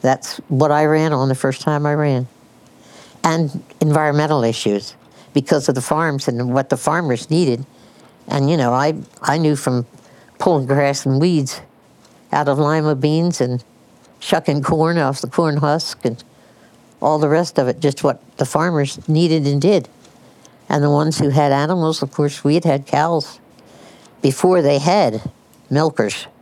That's 0.00 0.36
what 0.48 0.70
I 0.70 0.84
ran 0.84 1.12
on 1.12 1.28
the 1.28 1.34
first 1.34 1.60
time 1.60 1.84
I 1.84 1.94
ran. 1.94 2.28
And 3.24 3.62
environmental 3.80 4.44
issues 4.44 4.94
because 5.34 5.68
of 5.68 5.74
the 5.74 5.82
farms 5.82 6.28
and 6.28 6.52
what 6.52 6.70
the 6.70 6.76
farmers 6.76 7.30
needed. 7.30 7.64
And, 8.26 8.50
you 8.50 8.56
know, 8.56 8.72
I, 8.72 8.94
I 9.22 9.38
knew 9.38 9.56
from 9.56 9.86
pulling 10.38 10.66
grass 10.66 11.04
and 11.04 11.20
weeds 11.20 11.60
out 12.32 12.48
of 12.48 12.58
lima 12.58 12.94
beans 12.94 13.40
and 13.40 13.62
shucking 14.20 14.62
corn 14.62 14.98
off 14.98 15.20
the 15.20 15.28
corn 15.28 15.58
husk 15.58 16.04
and 16.04 16.22
all 17.00 17.18
the 17.18 17.28
rest 17.28 17.58
of 17.58 17.68
it, 17.68 17.80
just 17.80 18.02
what 18.02 18.20
the 18.38 18.44
farmers 18.44 19.08
needed 19.08 19.46
and 19.46 19.62
did. 19.62 19.88
And 20.68 20.82
the 20.82 20.90
ones 20.90 21.18
who 21.18 21.30
had 21.30 21.52
animals, 21.52 22.02
of 22.02 22.10
course, 22.10 22.44
we 22.44 22.54
had 22.54 22.64
had 22.64 22.86
cows 22.86 23.38
before 24.20 24.62
they 24.62 24.78
had 24.78 25.22
milkers. 25.70 26.26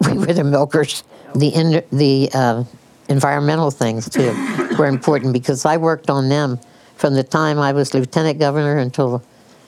We 0.00 0.18
were 0.18 0.32
the 0.32 0.44
milkers. 0.44 1.04
The 1.34 1.48
in, 1.48 1.82
the 1.90 2.30
uh, 2.32 2.64
environmental 3.08 3.70
things 3.70 4.08
too 4.08 4.32
were 4.78 4.86
important 4.86 5.32
because 5.32 5.64
I 5.64 5.76
worked 5.76 6.10
on 6.10 6.28
them 6.28 6.58
from 6.96 7.14
the 7.14 7.22
time 7.22 7.58
I 7.58 7.72
was 7.72 7.94
lieutenant 7.94 8.38
governor 8.38 8.78
until 8.78 9.22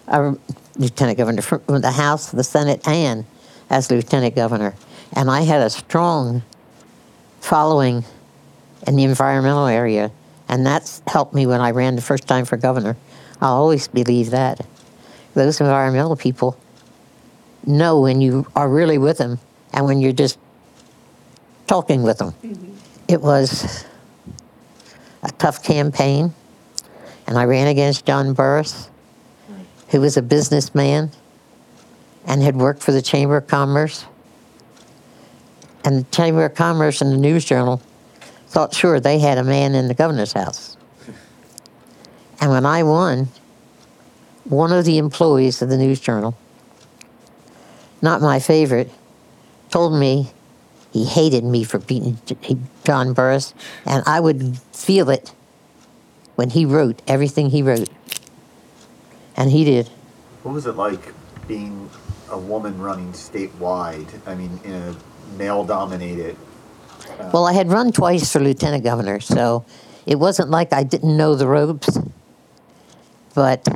uh, 0.08 0.34
lieutenant 0.76 1.18
governor 1.18 1.42
from 1.42 1.80
the 1.80 1.90
House, 1.90 2.30
the 2.30 2.44
Senate, 2.44 2.86
and 2.86 3.24
as 3.70 3.90
lieutenant 3.90 4.34
governor. 4.34 4.74
And 5.14 5.30
I 5.30 5.42
had 5.42 5.60
a 5.60 5.70
strong 5.70 6.42
following 7.40 8.04
in 8.86 8.96
the 8.96 9.04
environmental 9.04 9.66
area, 9.66 10.10
and 10.48 10.64
that's 10.64 11.02
helped 11.06 11.34
me 11.34 11.46
when 11.46 11.60
I 11.60 11.70
ran 11.72 11.96
the 11.96 12.02
first 12.02 12.26
time 12.26 12.44
for 12.44 12.56
governor. 12.56 12.96
I'll 13.40 13.54
always 13.54 13.88
believe 13.88 14.30
that 14.30 14.66
those 15.34 15.60
environmental 15.60 16.16
people 16.16 16.58
know 17.66 18.00
when 18.00 18.20
you 18.20 18.46
are 18.56 18.68
really 18.68 18.98
with 18.98 19.18
them 19.18 19.38
and 19.72 19.84
when 19.84 20.00
you're 20.00 20.12
just 20.12 20.38
talking 21.66 22.02
with 22.02 22.18
them. 22.18 22.34
It 23.08 23.22
was 23.22 23.86
a 25.22 25.30
tough 25.32 25.62
campaign, 25.62 26.34
and 27.26 27.38
I 27.38 27.44
ran 27.44 27.66
against 27.66 28.04
John 28.04 28.34
Burris, 28.34 28.90
who 29.88 30.02
was 30.02 30.18
a 30.18 30.22
businessman 30.22 31.10
and 32.26 32.42
had 32.42 32.54
worked 32.54 32.82
for 32.82 32.92
the 32.92 33.00
Chamber 33.00 33.38
of 33.38 33.46
Commerce. 33.46 34.04
And 35.84 36.00
the 36.00 36.10
Chamber 36.10 36.44
of 36.44 36.54
Commerce 36.54 37.00
and 37.00 37.10
the 37.10 37.16
News 37.16 37.46
Journal 37.46 37.80
thought 38.48 38.74
sure 38.74 39.00
they 39.00 39.18
had 39.18 39.38
a 39.38 39.44
man 39.44 39.74
in 39.74 39.88
the 39.88 39.94
governor's 39.94 40.34
house. 40.34 40.76
And 42.42 42.50
when 42.50 42.66
I 42.66 42.82
won, 42.82 43.28
one 44.44 44.70
of 44.70 44.84
the 44.84 44.98
employees 44.98 45.62
of 45.62 45.70
the 45.70 45.78
News 45.78 45.98
Journal, 45.98 46.36
not 48.02 48.20
my 48.20 48.38
favorite, 48.38 48.90
told 49.70 49.94
me 49.94 50.30
he 50.92 51.04
hated 51.04 51.44
me 51.44 51.64
for 51.64 51.78
beating 51.78 52.18
John 52.84 53.12
Burris, 53.12 53.54
and 53.84 54.02
I 54.06 54.20
would 54.20 54.58
feel 54.72 55.10
it 55.10 55.32
when 56.36 56.50
he 56.50 56.64
wrote 56.64 57.02
everything 57.06 57.50
he 57.50 57.62
wrote. 57.62 57.90
And 59.36 59.50
he 59.50 59.64
did. 59.64 59.88
What 60.42 60.52
was 60.52 60.66
it 60.66 60.76
like 60.76 61.12
being 61.46 61.88
a 62.30 62.38
woman 62.38 62.78
running 62.78 63.12
statewide? 63.12 64.08
I 64.26 64.34
mean, 64.34 64.58
in 64.64 64.72
a 64.72 64.96
male-dominated. 65.36 66.36
Uh, 67.18 67.30
well, 67.32 67.46
I 67.46 67.52
had 67.52 67.70
run 67.70 67.92
twice 67.92 68.32
for 68.32 68.40
lieutenant 68.40 68.82
governor, 68.82 69.20
so 69.20 69.64
it 70.06 70.16
wasn't 70.18 70.50
like 70.50 70.72
I 70.72 70.82
didn't 70.82 71.16
know 71.16 71.34
the 71.34 71.46
ropes, 71.46 71.98
but 73.34 73.68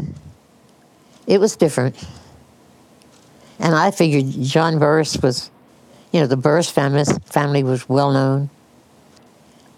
it 1.27 1.38
was 1.38 1.57
different. 1.57 1.96
And 3.59 3.77
I 3.77 3.92
figured 3.92 4.25
John 4.42 4.81
Burris 4.81 5.16
was, 5.22 5.52
you 6.12 6.20
know, 6.20 6.27
the 6.27 6.37
Burris 6.37 6.70
family, 6.70 7.05
family 7.25 7.62
was 7.62 7.88
well 7.88 8.12
known 8.12 8.51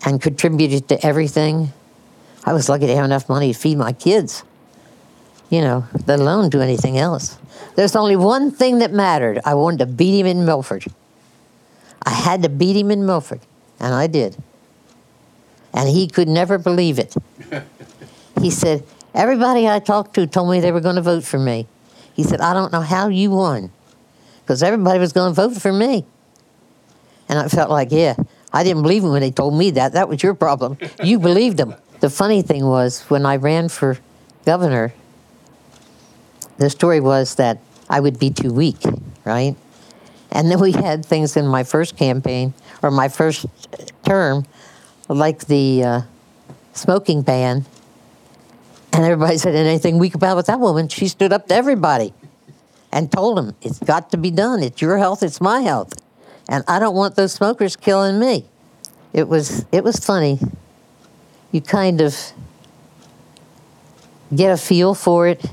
and 0.05 0.21
contributed 0.21 0.89
to 0.89 1.07
everything. 1.07 1.73
I 2.45 2.53
was 2.53 2.69
lucky 2.69 2.87
to 2.87 2.97
have 2.97 3.05
enough 3.05 3.29
money 3.29 3.53
to 3.53 3.59
feed 3.59 3.79
my 3.79 3.93
kids, 3.93 4.43
you 5.49 5.61
know, 5.61 5.87
let 6.07 6.19
alone 6.19 6.51
do 6.51 6.61
anything 6.61 6.99
else. 6.99 7.39
There's 7.77 7.97
only 7.97 8.17
one 8.17 8.51
thing 8.51 8.81
that 8.81 8.93
mattered. 8.93 9.41
I 9.45 9.55
wanted 9.55 9.79
to 9.79 9.87
beat 9.87 10.21
him 10.21 10.27
in 10.27 10.45
Milford. 10.45 10.85
I 12.03 12.11
had 12.11 12.43
to 12.43 12.49
beat 12.49 12.77
him 12.77 12.91
in 12.91 13.07
Milford, 13.07 13.41
and 13.81 13.95
I 13.95 14.09
did. 14.09 14.37
And 15.73 15.89
he 15.89 16.07
could 16.07 16.29
never 16.29 16.59
believe 16.59 16.99
it. 16.99 17.15
he 18.41 18.51
said, 18.51 18.85
Everybody 19.15 19.69
I 19.69 19.79
talked 19.79 20.15
to 20.15 20.27
told 20.27 20.51
me 20.51 20.59
they 20.59 20.73
were 20.73 20.81
going 20.81 20.97
to 20.97 21.03
vote 21.03 21.25
for 21.25 21.39
me. 21.39 21.69
He 22.15 22.25
said, 22.25 22.41
I 22.41 22.53
don't 22.53 22.73
know 22.73 22.81
how 22.81 23.09
you 23.09 23.31
won, 23.31 23.71
because 24.43 24.63
everybody 24.63 24.99
was 24.99 25.13
going 25.13 25.33
to 25.33 25.35
vote 25.35 25.61
for 25.61 25.73
me. 25.73 26.05
And 27.29 27.39
I 27.39 27.49
felt 27.49 27.71
like, 27.71 27.89
yeah, 27.91 28.15
I 28.53 28.63
didn't 28.65 28.83
believe 28.83 29.03
him 29.03 29.11
when 29.11 29.21
they 29.21 29.31
told 29.31 29.55
me 29.55 29.71
that. 29.73 29.93
That 29.93 30.09
was 30.09 30.23
your 30.23 30.35
problem. 30.35 30.79
You 31.03 31.19
believed 31.19 31.57
them. 31.57 31.75
The 32.01 32.11
funny 32.11 32.43
thing 32.43 32.67
was, 32.67 33.03
when 33.09 33.25
I 33.25 33.37
ran 33.37 33.69
for 33.69 33.99
governor, 34.45 34.93
the 36.59 36.71
story 36.71 37.01
was 37.01 37.37
that 37.37 37.59
I 37.89 38.01
would 38.01 38.19
be 38.19 38.31
too 38.31 38.53
weak, 38.53 38.77
right? 39.25 39.57
And 40.31 40.51
then 40.51 40.61
we 40.61 40.73
had 40.73 41.05
things 41.05 41.37
in 41.37 41.47
my 41.47 41.65
first 41.65 41.97
campaign 41.97 42.55
or 42.83 42.91
my 42.91 43.09
first 43.09 43.47
term, 44.05 44.45
like 45.09 45.47
the 45.47 45.83
uh, 45.83 46.01
smoking 46.75 47.23
ban. 47.23 47.65
And 48.93 49.05
everybody 49.05 49.39
said, 49.39 49.55
anything 49.55 49.99
weak 49.99 50.15
about 50.15 50.37
with 50.37 50.47
that 50.47 50.61
woman? 50.61 50.89
She 50.89 51.09
stood 51.09 51.33
up 51.33 51.49
to 51.49 51.55
everybody 51.55 52.13
and 52.93 53.11
told 53.11 53.39
them, 53.39 53.57
it's 53.63 53.79
got 53.79 54.11
to 54.11 54.17
be 54.17 54.31
done. 54.31 54.63
It's 54.63 54.81
your 54.81 54.99
health, 54.99 55.23
it's 55.23 55.41
my 55.41 55.63
health. 55.63 55.95
And 56.49 56.65
I 56.69 56.79
don't 56.79 56.95
want 56.95 57.17
those 57.17 57.33
smokers 57.33 57.77
killing 57.77 58.19
me. 58.19 58.45
It 59.13 59.29
was, 59.29 59.65
it 59.73 59.85
was 59.85 59.97
funny. 59.97 60.39
You 61.53 61.61
kind 61.61 62.01
of 62.01 62.17
get 64.35 64.51
a 64.53 64.57
feel 64.57 64.95
for 64.95 65.29
it. 65.29 65.45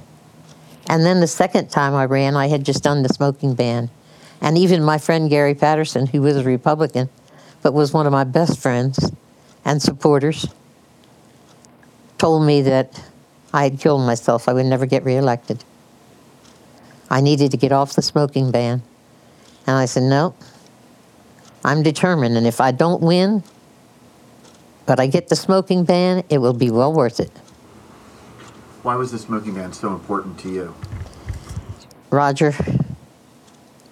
And 0.90 1.06
then 1.06 1.20
the 1.20 1.28
second 1.28 1.70
time 1.70 1.94
I 1.94 2.06
ran, 2.06 2.36
I 2.36 2.48
had 2.48 2.66
just 2.66 2.84
done 2.84 3.04
the 3.04 3.10
smoking 3.10 3.54
ban. 3.54 3.90
And 4.42 4.58
even 4.58 4.84
my 4.84 4.98
friend 4.98 5.30
Gary 5.30 5.54
Patterson, 5.54 6.08
who 6.08 6.22
was 6.22 6.36
a 6.36 6.44
Republican, 6.44 7.10
but 7.62 7.74
was 7.74 7.94
one 7.94 8.08
of 8.08 8.12
my 8.12 8.24
best 8.24 8.60
friends 8.60 9.12
and 9.64 9.82
supporters, 9.82 10.48
told 12.18 12.46
me 12.46 12.62
that 12.64 13.04
I 13.54 13.64
had 13.64 13.80
killed 13.80 14.02
myself. 14.02 14.50
I 14.50 14.54
would 14.54 14.66
never 14.66 14.86
get 14.86 15.04
reelected. 15.04 15.64
I 17.10 17.22
needed 17.22 17.52
to 17.52 17.58
get 17.58 17.72
off 17.72 17.94
the 17.94 18.02
smoking 18.02 18.52
ban. 18.52 18.82
And 19.68 19.78
I 19.78 19.86
said, 19.86 20.04
no, 20.04 20.34
I'm 21.64 21.84
determined. 21.84 22.38
And 22.38 22.48
if 22.48 22.60
I 22.60 22.72
don't 22.72 23.02
win, 23.02 23.44
but 24.86 25.00
I 25.00 25.08
get 25.08 25.30
the 25.30 25.36
smoking 25.36 25.84
ban, 25.84 26.24
it 26.30 26.40
will 26.40 26.54
be 26.54 26.72
well 26.72 26.92
worth 26.92 27.20
it. 27.20 27.32
Why 28.84 28.96
was 28.96 29.12
the 29.12 29.20
smoking 29.20 29.54
ban 29.54 29.74
so 29.74 29.90
important 29.90 30.40
to 30.40 30.50
you? 30.50 30.76
Roger 32.10 32.54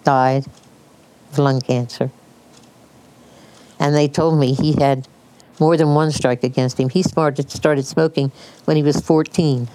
died 0.02 0.46
of 1.30 1.38
lung 1.38 1.60
cancer. 1.60 2.10
And 3.78 3.94
they 3.94 4.08
told 4.08 4.38
me 4.38 4.52
he 4.52 4.74
had 4.74 5.06
more 5.60 5.76
than 5.76 5.94
one 5.94 6.10
strike 6.10 6.42
against 6.42 6.78
him. 6.78 6.88
He 6.88 7.02
started, 7.02 7.50
started 7.50 7.86
smoking 7.86 8.32
when 8.64 8.76
he 8.76 8.82
was 8.82 9.00
14. 9.00 9.68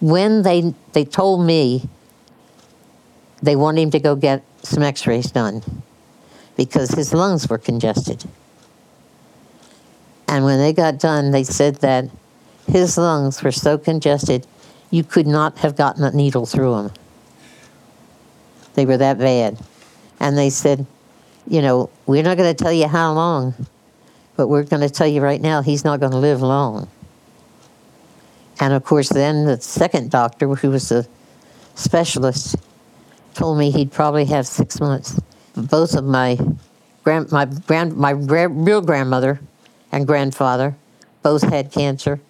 When 0.00 0.42
they, 0.42 0.74
they 0.92 1.04
told 1.04 1.44
me 1.44 1.88
they 3.42 3.56
wanted 3.56 3.82
him 3.82 3.90
to 3.90 3.98
go 3.98 4.14
get 4.14 4.44
some 4.62 4.82
x 4.82 5.06
rays 5.06 5.30
done 5.30 5.62
because 6.56 6.90
his 6.90 7.12
lungs 7.12 7.48
were 7.48 7.58
congested. 7.58 8.24
And 10.28 10.44
when 10.44 10.58
they 10.58 10.72
got 10.72 10.98
done, 10.98 11.30
they 11.32 11.44
said 11.44 11.76
that 11.76 12.08
his 12.68 12.96
lungs 12.96 13.42
were 13.42 13.52
so 13.52 13.78
congested 13.78 14.46
you 14.90 15.04
could 15.04 15.26
not 15.26 15.58
have 15.58 15.76
gotten 15.76 16.04
a 16.04 16.10
needle 16.10 16.46
through 16.46 16.74
them. 16.74 16.92
They 18.74 18.86
were 18.86 18.96
that 18.96 19.18
bad. 19.18 19.58
And 20.20 20.36
they 20.36 20.50
said, 20.50 20.86
you 21.46 21.62
know, 21.62 21.90
we're 22.06 22.22
not 22.22 22.36
going 22.36 22.54
to 22.54 22.64
tell 22.64 22.72
you 22.72 22.86
how 22.86 23.12
long, 23.12 23.54
but 24.36 24.48
we're 24.48 24.62
going 24.62 24.82
to 24.82 24.90
tell 24.90 25.06
you 25.06 25.20
right 25.20 25.40
now 25.40 25.62
he's 25.62 25.84
not 25.84 26.00
going 26.00 26.12
to 26.12 26.18
live 26.18 26.42
long. 26.42 26.88
And 28.60 28.74
of 28.74 28.84
course, 28.84 29.08
then 29.08 29.46
the 29.46 29.60
second 29.60 30.10
doctor, 30.10 30.46
who 30.54 30.70
was 30.70 30.92
a 30.92 31.06
specialist, 31.74 32.56
told 33.34 33.58
me 33.58 33.70
he'd 33.70 33.90
probably 33.90 34.26
have 34.26 34.46
six 34.46 34.80
months. 34.80 35.18
Both 35.54 35.94
of 35.94 36.04
my 36.04 36.38
grand, 37.04 37.32
my 37.32 37.44
grand, 37.44 37.96
my 37.96 38.10
real 38.10 38.80
grandmother 38.80 39.40
and 39.92 40.06
grandfather 40.06 40.76
both 41.22 41.42
had 41.42 41.72
cancer, 41.72 42.20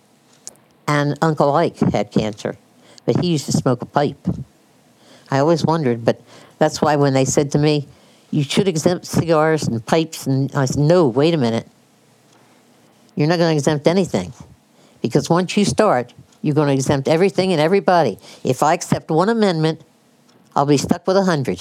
and 0.88 1.16
Uncle 1.22 1.54
Ike 1.54 1.78
had 1.78 2.10
cancer, 2.10 2.56
but 3.04 3.20
he 3.20 3.28
used 3.28 3.46
to 3.46 3.52
smoke 3.52 3.82
a 3.82 3.86
pipe. 3.86 4.18
I 5.30 5.38
always 5.38 5.64
wondered, 5.64 6.04
but 6.04 6.20
that's 6.58 6.82
why 6.82 6.96
when 6.96 7.14
they 7.14 7.24
said 7.24 7.52
to 7.52 7.58
me, 7.58 7.86
you 8.30 8.42
should 8.42 8.68
exempt 8.68 9.06
cigars 9.06 9.66
and 9.68 9.84
pipes, 9.84 10.26
and 10.26 10.54
I 10.54 10.64
said, 10.64 10.82
no, 10.82 11.06
wait 11.06 11.34
a 11.34 11.36
minute. 11.36 11.68
You're 13.16 13.28
not 13.28 13.38
going 13.38 13.52
to 13.52 13.56
exempt 13.56 13.86
anything. 13.86 14.32
Because 15.02 15.28
once 15.28 15.56
you 15.56 15.64
start, 15.64 16.12
you're 16.42 16.54
going 16.54 16.68
to 16.68 16.74
exempt 16.74 17.08
everything 17.08 17.52
and 17.52 17.60
everybody. 17.60 18.18
If 18.44 18.62
I 18.62 18.74
accept 18.74 19.10
one 19.10 19.28
amendment, 19.28 19.82
I'll 20.54 20.66
be 20.66 20.76
stuck 20.76 21.06
with 21.06 21.16
a 21.16 21.24
hundred. 21.24 21.60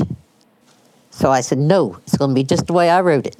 So 1.11 1.31
I 1.31 1.41
said, 1.41 1.57
no, 1.57 1.97
it's 2.03 2.17
going 2.17 2.31
to 2.31 2.35
be 2.35 2.43
just 2.43 2.67
the 2.67 2.73
way 2.73 2.89
I 2.89 3.01
wrote 3.01 3.25
it. 3.25 3.35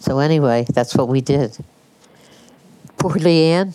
So 0.00 0.18
anyway, 0.18 0.66
that's 0.72 0.94
what 0.96 1.08
we 1.08 1.20
did. 1.20 1.56
Poor 2.98 3.12
Leanne. 3.12 3.74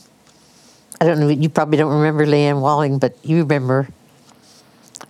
I 0.99 1.05
don't 1.05 1.19
know, 1.19 1.27
you 1.27 1.49
probably 1.49 1.77
don't 1.77 1.93
remember 1.93 2.25
Leanne 2.25 2.61
Walling, 2.61 2.97
but 2.97 3.15
you 3.23 3.43
remember. 3.43 3.87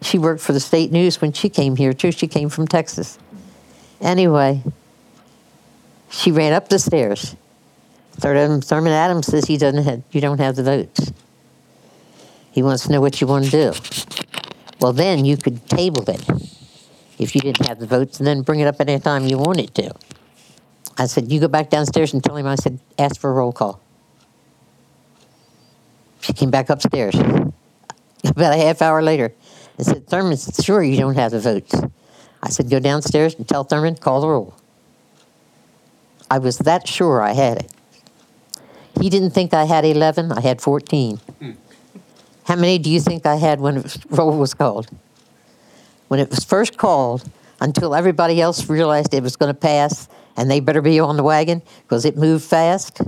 She 0.02 0.18
worked 0.20 0.42
for 0.42 0.54
the 0.54 0.60
state 0.60 0.92
news 0.92 1.22
when 1.22 1.32
she 1.34 1.50
came 1.50 1.76
here, 1.76 1.94
too. 1.94 2.12
She 2.12 2.28
came 2.28 2.50
from 2.50 2.68
Texas. 2.68 3.18
Anyway, 4.02 4.62
she 6.10 6.32
ran 6.32 6.54
up 6.54 6.70
the 6.70 6.78
stairs. 6.78 7.36
Thurman, 8.20 8.62
Adams 8.88 9.28
says 9.28 9.46
he 9.46 9.58
doesn't 9.58 9.84
have, 9.84 10.04
you 10.12 10.22
don't 10.22 10.40
have 10.40 10.56
the 10.56 10.64
votes. 10.64 11.14
He 12.52 12.64
wants 12.64 12.86
to 12.86 12.92
know 12.92 13.02
what 13.02 13.22
you 13.22 13.28
want 13.28 13.46
to 13.46 13.52
do. 13.52 13.74
Well, 14.80 14.94
then 14.94 15.26
you 15.26 15.38
could 15.38 15.68
table 15.70 16.04
it. 16.08 16.24
if 17.20 17.34
you 17.34 17.42
didn't 17.42 17.66
have 17.66 17.80
the 17.80 17.88
votes, 17.88 18.20
and 18.20 18.28
then 18.28 18.44
bring 18.44 18.60
it 18.60 18.68
up 18.68 18.80
at 18.80 18.88
any 18.90 19.00
time 19.00 19.26
you 19.26 19.40
wanted 19.40 19.74
to. 19.74 19.92
I 21.00 21.06
said, 21.08 21.32
you 21.32 21.40
go 21.40 21.48
back 21.48 21.70
downstairs 21.70 22.14
and 22.14 22.24
tell 22.24 22.36
him 22.36 22.46
I 22.46 22.56
said, 22.56 22.80
ask 22.98 23.20
for 23.20 23.30
a 23.30 23.34
roll 23.34 23.52
call. 23.52 23.82
She 26.22 26.34
came 26.34 26.52
back 26.52 26.70
upstairs 26.70 27.16
about 28.24 28.54
a 28.54 28.58
half 28.58 28.82
hour 28.82 29.02
later 29.02 29.34
and 29.78 29.86
said, 29.86 30.08
Thurman, 30.08 30.38
sure 30.38 30.84
you 30.84 30.98
don't 30.98 31.16
have 31.16 31.32
the 31.32 31.40
votes. 31.40 31.74
I 32.42 32.50
said, 32.50 32.70
go 32.70 32.80
downstairs 32.80 33.36
and 33.36 33.48
tell 33.48 33.64
Thurman, 33.64 33.96
call 33.96 34.22
the 34.22 34.28
roll. 34.28 34.56
I 36.30 36.40
was 36.40 36.58
that 36.60 36.88
sure 36.88 37.22
I 37.22 37.34
had 37.34 37.60
it. 37.60 37.72
He 39.00 39.10
didn't 39.10 39.32
think 39.32 39.54
I 39.54 39.66
had 39.66 39.86
11, 39.86 40.32
I 40.32 40.42
had 40.42 40.62
14. 40.62 41.18
Hmm. 41.18 41.52
How 42.48 42.56
many 42.56 42.80
do 42.80 42.90
you 42.90 43.02
think 43.02 43.26
I 43.26 43.36
had 43.36 43.60
when 43.60 43.76
the 43.76 44.06
roll 44.10 44.38
was 44.38 44.54
called? 44.54 44.90
When 46.08 46.22
it 46.22 46.30
was 46.30 46.46
first 46.46 46.78
called, 46.78 47.30
until 47.60 47.94
everybody 47.94 48.40
else 48.40 48.70
realized 48.70 49.14
it 49.14 49.22
was 49.22 49.36
going 49.36 49.54
to 49.54 49.60
pass 49.60 50.08
and 50.38 50.50
they 50.50 50.62
better 50.62 50.82
be 50.82 50.98
on 50.98 51.18
the 51.18 51.24
wagon 51.24 51.62
because 51.82 52.06
it 52.06 52.16
moved 52.16 52.46
fast, 52.46 53.02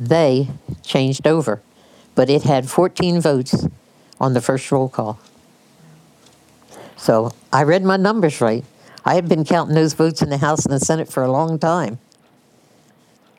they 0.00 0.48
changed 0.82 1.28
over. 1.28 1.62
But 2.16 2.28
it 2.28 2.42
had 2.42 2.68
14 2.68 3.20
votes 3.20 3.68
on 4.20 4.34
the 4.34 4.40
first 4.40 4.72
roll 4.72 4.88
call. 4.88 5.20
So 6.96 7.32
I 7.52 7.62
read 7.62 7.84
my 7.84 7.96
numbers 7.96 8.40
right. 8.40 8.64
I 9.04 9.14
had 9.14 9.28
been 9.28 9.44
counting 9.44 9.76
those 9.76 9.92
votes 9.92 10.22
in 10.22 10.30
the 10.30 10.38
House 10.38 10.64
and 10.64 10.74
the 10.74 10.80
Senate 10.80 11.08
for 11.08 11.22
a 11.22 11.30
long 11.30 11.60
time. 11.60 12.00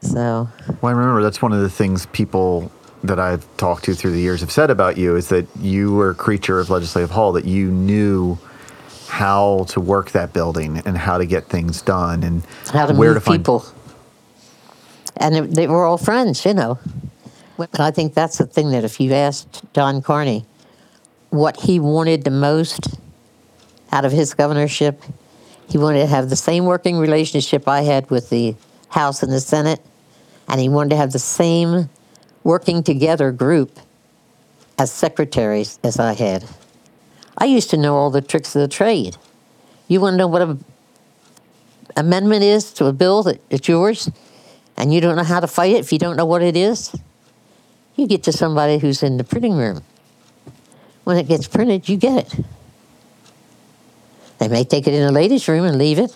So, 0.01 0.47
Well, 0.67 0.78
I 0.84 0.91
remember 0.91 1.21
that's 1.21 1.41
one 1.41 1.51
of 1.51 1.60
the 1.60 1.69
things 1.69 2.06
people 2.06 2.71
that 3.03 3.19
I've 3.19 3.45
talked 3.58 3.86
to 3.86 3.93
through 3.93 4.12
the 4.12 4.19
years 4.19 4.41
have 4.41 4.51
said 4.51 4.71
about 4.71 4.97
you 4.97 5.15
is 5.15 5.29
that 5.29 5.47
you 5.60 5.93
were 5.93 6.12
a 6.12 6.15
creature 6.15 6.60
of 6.60 6.69
Legislative 6.69 7.12
Hall, 7.12 7.31
that 7.34 7.45
you 7.45 7.69
knew 7.69 8.38
how 9.08 9.65
to 9.69 9.79
work 9.79 10.12
that 10.12 10.34
building 10.34 10.81
and 10.86 10.97
how 10.97 11.17
to 11.17 11.25
get 11.25 11.45
things 11.45 11.81
done 11.81 12.23
and 12.23 12.43
how 12.73 12.88
to 12.88 12.93
where 12.93 13.13
to 13.13 13.19
find 13.19 13.39
people. 13.39 13.65
And 15.17 15.55
they- 15.55 15.67
were 15.67 15.86
all 15.86 15.97
friends, 15.97 16.43
you 16.45 16.53
know. 16.53 16.79
But 17.58 17.79
I 17.79 17.91
think 17.91 18.13
that's 18.13 18.38
the 18.38 18.45
thing 18.45 18.71
that 18.71 18.84
if 18.84 18.99
you 18.99 19.13
asked 19.13 19.62
Don 19.71 20.01
Carney 20.01 20.45
what 21.29 21.62
he 21.62 21.79
wanted 21.79 22.23
the 22.23 22.31
most 22.31 22.95
out 23.91 24.03
of 24.03 24.12
his 24.12 24.34
governorship, 24.34 25.01
he 25.69 25.77
wanted 25.77 25.99
to 25.99 26.08
have 26.08 26.29
the 26.29 26.36
same 26.36 26.65
working 26.65 26.97
relationship 26.97 27.67
I 27.67 27.81
had 27.81 28.10
with 28.10 28.29
the 28.29 28.55
House 28.89 29.23
and 29.23 29.31
the 29.31 29.39
Senate, 29.39 29.79
and 30.49 30.60
he 30.60 30.67
wanted 30.69 30.89
to 30.89 30.95
have 30.97 31.12
the 31.12 31.19
same 31.19 31.89
working 32.45 32.84
together 32.84 33.31
group 33.34 33.79
as 34.77 34.91
secretaries 34.91 35.79
as 35.84 35.99
I 35.99 36.13
had. 36.13 36.45
I 37.38 37.45
used 37.45 37.71
to 37.71 37.77
know 37.77 37.95
all 37.95 38.12
the 38.12 38.21
tricks 38.21 38.55
of 38.55 38.62
the 38.62 38.67
trade. 38.69 39.17
You 39.89 39.99
want 39.99 40.13
to 40.13 40.17
know 40.17 40.27
what 40.27 40.41
a 40.41 40.58
amendment 41.97 42.43
is 42.43 42.71
to 42.73 42.86
a 42.86 42.93
bill 42.93 43.23
that 43.23 43.41
it's 43.49 43.67
yours, 43.67 44.12
and 44.77 44.93
you 44.93 45.01
don't 45.01 45.15
know 45.15 45.23
how 45.23 45.39
to 45.39 45.47
fight 45.47 45.71
it 45.71 45.79
if 45.79 45.91
you 45.91 45.97
don't 45.97 46.15
know 46.15 46.25
what 46.25 46.43
it 46.43 46.55
is? 46.55 46.95
You 47.95 48.08
get 48.08 48.23
to 48.23 48.31
somebody 48.31 48.77
who's 48.77 49.01
in 49.01 49.17
the 49.17 49.23
printing 49.23 49.55
room. 49.55 49.81
When 51.03 51.17
it 51.17 51.27
gets 51.27 51.47
printed, 51.47 51.89
you 51.89 51.97
get 51.97 52.27
it. 52.27 52.45
They 54.38 54.49
may 54.49 54.65
take 54.65 54.86
it 54.86 54.93
in 54.93 55.05
the 55.05 55.12
ladies' 55.12 55.47
room 55.47 55.65
and 55.65 55.77
leave 55.77 55.97
it. 55.97 56.15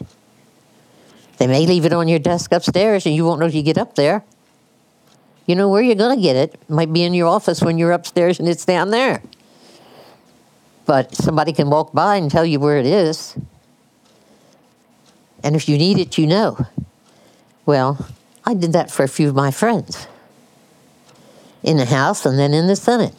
They 1.38 1.48
may 1.48 1.66
leave 1.66 1.86
it 1.86 1.94
on 1.94 2.08
your 2.08 2.20
desk 2.20 2.52
upstairs, 2.52 3.06
and 3.06 3.16
you 3.16 3.26
won't 3.26 3.40
know 3.40 3.48
if 3.48 3.56
you 3.56 3.64
get 3.64 3.78
up 3.78 3.96
there. 3.96 4.24
You 5.50 5.56
know 5.56 5.68
where 5.68 5.82
you're 5.82 5.96
going 5.96 6.16
to 6.16 6.22
get 6.22 6.36
it. 6.36 6.54
It 6.54 6.70
might 6.70 6.94
be 6.94 7.02
in 7.02 7.16
your 7.16 7.28
office 7.28 7.60
when 7.60 7.80
you're 7.80 7.92
upstairs 7.92 8.38
and 8.38 8.48
it's 8.48 8.66
down 8.66 8.92
there. 8.92 9.24
But 10.86 11.16
somebody 11.16 11.54
can 11.54 11.72
walk 11.72 11.92
by 11.92 12.18
and 12.18 12.30
tell 12.30 12.46
you 12.46 12.60
where 12.60 12.78
it 12.78 12.86
is. 12.86 13.36
And 15.44 15.56
if 15.56 15.68
you 15.68 15.80
need 15.80 15.98
it, 15.98 16.20
you 16.20 16.28
know. 16.28 16.68
Well, 17.66 18.08
I 18.46 18.54
did 18.54 18.74
that 18.74 18.92
for 18.92 19.02
a 19.02 19.08
few 19.08 19.28
of 19.28 19.34
my 19.34 19.50
friends 19.50 20.06
in 21.64 21.78
the 21.78 21.86
House 21.86 22.28
and 22.28 22.38
then 22.38 22.54
in 22.54 22.68
the 22.68 22.76
Senate. 22.76 23.16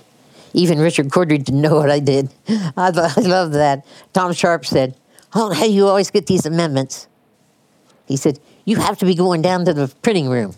Even 0.53 0.79
Richard 0.79 1.09
Cordrey 1.09 1.43
didn't 1.43 1.61
know 1.61 1.75
what 1.75 1.91
I 1.91 1.99
did. 1.99 2.31
I, 2.49 2.91
love 2.91 3.51
that. 3.55 3.85
Tom 4.13 4.33
Sharp 4.35 4.65
said, 4.65 4.95
how 5.31 5.53
do 5.53 5.69
you 5.69 5.89
always 5.89 6.13
get 6.13 6.29
these 6.29 6.47
amendments? 6.47 7.09
He 8.07 8.17
said, 8.17 8.39
You 8.65 8.77
have 8.77 8.99
to 8.99 9.07
be 9.07 9.15
going 9.15 9.43
down 9.43 9.65
to 9.65 9.73
the 9.73 9.89
printing 10.03 10.29
room. 10.29 10.55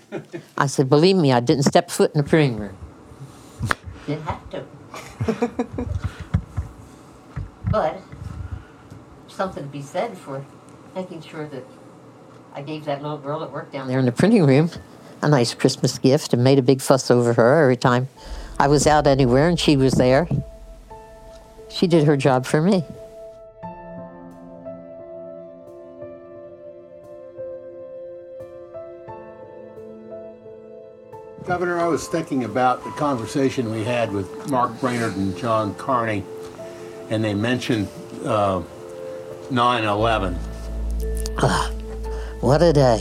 I 0.58 0.66
said, 0.66 0.88
Believe 0.88 1.16
me, 1.16 1.32
I 1.32 1.40
didn't 1.40 1.64
step 1.64 1.90
foot 1.90 2.12
in 2.14 2.22
the 2.22 2.28
printing 2.28 2.58
room. 2.58 2.76
Didn't 4.06 4.22
have 4.24 4.50
to. 4.50 4.64
but 7.70 8.00
something 9.28 9.62
to 9.62 9.68
be 9.70 9.80
said 9.80 10.18
for 10.18 10.44
making 10.94 11.22
sure 11.22 11.46
that 11.48 11.64
I 12.54 12.62
gave 12.62 12.84
that 12.86 13.00
little 13.00 13.18
girl 13.18 13.40
that 13.40 13.52
worked 13.52 13.72
down 13.72 13.88
there 13.88 13.98
in 13.98 14.04
the 14.04 14.12
printing 14.12 14.44
room 14.44 14.70
a 15.22 15.28
nice 15.28 15.54
Christmas 15.54 15.98
gift 15.98 16.34
and 16.34 16.42
made 16.42 16.58
a 16.58 16.62
big 16.62 16.80
fuss 16.80 17.10
over 17.10 17.32
her 17.32 17.62
every 17.62 17.76
time 17.76 18.08
I 18.58 18.66
was 18.66 18.86
out 18.86 19.06
anywhere 19.06 19.48
and 19.48 19.58
she 19.58 19.76
was 19.76 19.94
there. 19.94 20.28
She 21.70 21.86
did 21.86 22.04
her 22.04 22.16
job 22.16 22.44
for 22.44 22.60
me. 22.60 22.84
Governor, 31.46 31.80
I 31.80 31.88
was 31.88 32.06
thinking 32.06 32.44
about 32.44 32.84
the 32.84 32.90
conversation 32.90 33.70
we 33.70 33.82
had 33.82 34.12
with 34.12 34.48
Mark 34.48 34.78
Brainard 34.80 35.16
and 35.16 35.36
John 35.36 35.74
Carney, 35.74 36.24
and 37.10 37.24
they 37.24 37.34
mentioned 37.34 37.88
uh, 38.24 38.62
9/11. 39.50 40.36
What 42.40 42.62
a 42.62 42.72
day. 42.72 42.98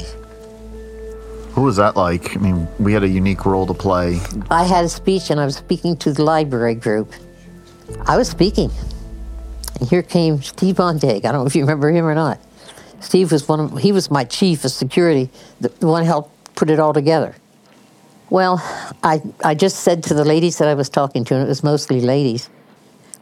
What 1.54 1.64
was 1.64 1.76
that 1.78 1.96
like? 1.96 2.36
I 2.36 2.40
mean, 2.40 2.68
we 2.80 2.94
had 2.94 3.04
a 3.04 3.08
unique 3.08 3.46
role 3.46 3.66
to 3.68 3.74
play. 3.74 4.20
I 4.50 4.64
had 4.64 4.86
a 4.86 4.90
speech 4.90 5.30
and 5.30 5.40
I 5.40 5.46
was 5.46 5.58
speaking 5.58 5.98
to 5.98 6.14
the 6.14 6.24
library 6.24 6.76
group. 6.76 7.12
I 8.06 8.18
was 8.18 8.30
speaking. 8.30 8.72
And 9.80 9.90
here 9.90 10.04
came 10.04 10.42
Steve 10.42 10.76
Bondig. 10.76 11.26
I 11.26 11.32
don't 11.32 11.42
know 11.42 11.46
if 11.46 11.56
you 11.56 11.62
remember 11.62 11.90
him 11.90 12.06
or 12.06 12.16
not. 12.16 12.40
Steve 13.02 13.32
was 13.32 13.48
one 13.48 13.60
of, 13.60 13.78
he 13.80 13.92
was 13.92 14.10
my 14.10 14.24
chief 14.24 14.64
of 14.64 14.72
security, 14.72 15.30
the, 15.60 15.70
the 15.70 15.88
one 15.88 16.04
who 16.04 16.08
helped 16.08 16.56
put 16.56 16.70
it 16.70 16.80
all 16.80 16.94
together. 16.94 17.36
Well, 18.32 18.64
I, 19.04 19.22
I 19.44 19.56
just 19.56 19.82
said 19.82 20.04
to 20.06 20.14
the 20.14 20.24
ladies 20.24 20.58
that 20.60 20.70
I 20.70 20.74
was 20.74 20.88
talking 20.88 21.26
to, 21.26 21.36
and 21.36 21.44
it 21.44 21.50
was 21.50 21.66
mostly 21.66 22.00
ladies, 22.00 22.50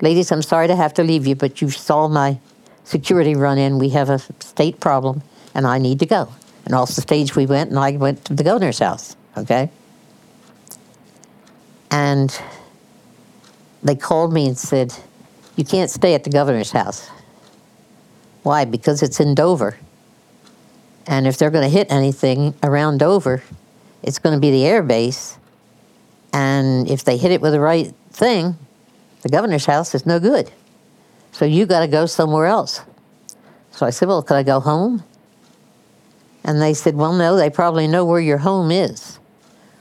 ladies, 0.01 0.31
I'm 0.31 0.43
sorry 0.43 0.67
to 0.67 0.75
have 0.75 0.93
to 0.93 1.03
leave 1.03 1.25
you, 1.25 1.35
but 1.35 1.63
you 1.63 1.71
saw 1.71 2.07
my 2.07 2.37
security 2.83 3.33
run 3.33 3.57
in. 3.57 3.79
We 3.79 3.89
have 3.89 4.11
a 4.11 4.19
state 4.19 4.79
problem, 4.79 5.23
and 5.55 5.65
I 5.65 5.79
need 5.79 5.97
to 6.01 6.05
go. 6.05 6.31
And 6.65 6.75
off 6.75 6.93
the 6.93 7.01
stage 7.01 7.35
we 7.35 7.47
went, 7.47 7.71
and 7.71 7.79
I 7.79 7.93
went 7.93 8.23
to 8.25 8.35
the 8.35 8.43
governor's 8.43 8.77
house, 8.77 9.15
okay? 9.35 9.71
And 11.89 12.39
they 13.81 13.95
called 13.95 14.31
me 14.31 14.45
and 14.45 14.55
said, 14.55 14.93
You 15.55 15.65
can't 15.65 15.89
stay 15.89 16.13
at 16.13 16.23
the 16.23 16.29
governor's 16.29 16.71
house. 16.71 17.09
Why? 18.43 18.63
Because 18.63 19.01
it's 19.01 19.19
in 19.19 19.33
Dover. 19.33 19.75
And 21.07 21.25
if 21.25 21.39
they're 21.39 21.49
going 21.49 21.63
to 21.63 21.75
hit 21.75 21.91
anything 21.91 22.53
around 22.61 22.99
Dover, 22.99 23.41
it's 24.03 24.19
going 24.19 24.35
to 24.35 24.39
be 24.39 24.51
the 24.51 24.65
air 24.65 24.83
base. 24.83 25.37
And 26.33 26.89
if 26.89 27.03
they 27.03 27.17
hit 27.17 27.31
it 27.31 27.41
with 27.41 27.53
the 27.53 27.59
right 27.59 27.93
thing, 28.11 28.57
the 29.21 29.29
governor's 29.29 29.65
house 29.65 29.95
is 29.95 30.05
no 30.05 30.19
good. 30.19 30.51
So 31.31 31.45
you 31.45 31.65
got 31.65 31.81
to 31.81 31.87
go 31.87 32.05
somewhere 32.05 32.45
else. 32.45 32.81
So 33.71 33.85
I 33.85 33.89
said, 33.91 34.07
Well, 34.07 34.21
could 34.21 34.37
I 34.37 34.43
go 34.43 34.59
home? 34.59 35.03
And 36.43 36.61
they 36.61 36.73
said, 36.73 36.95
Well, 36.95 37.13
no, 37.13 37.35
they 37.35 37.49
probably 37.49 37.87
know 37.87 38.05
where 38.05 38.19
your 38.19 38.37
home 38.37 38.71
is. 38.71 39.19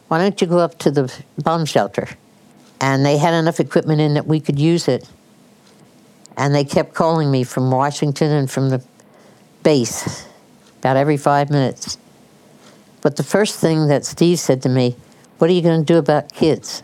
Why 0.09 0.19
don't 0.19 0.41
you 0.41 0.47
go 0.47 0.59
up 0.59 0.79
to 0.79 0.91
the 0.91 1.13
bomb 1.39 1.67
shelter? 1.67 2.09
And 2.81 3.05
they 3.05 3.19
had 3.19 3.35
enough 3.35 3.61
equipment 3.61 4.01
in 4.01 4.15
that 4.15 4.27
we 4.27 4.41
could 4.41 4.59
use 4.59 4.89
it. 4.89 5.09
And 6.37 6.55
they 6.55 6.65
kept 6.65 6.95
calling 6.95 7.31
me 7.31 7.43
from 7.43 7.71
Washington 7.71 8.31
and 8.31 8.51
from 8.51 8.71
the 8.71 8.83
base 9.65 10.27
about 10.79 10.97
every 10.97 11.17
five 11.17 11.51
minutes. 11.51 11.99
But 13.03 13.17
the 13.17 13.23
first 13.23 13.59
thing 13.59 13.87
that 13.89 14.05
Steve 14.05 14.39
said 14.41 14.63
to 14.63 14.69
me, 14.69 14.97
What 15.39 15.51
are 15.51 15.53
you 15.53 15.63
going 15.63 15.81
to 15.81 15.85
do 15.85 15.99
about 15.99 16.33
kids? 16.33 16.83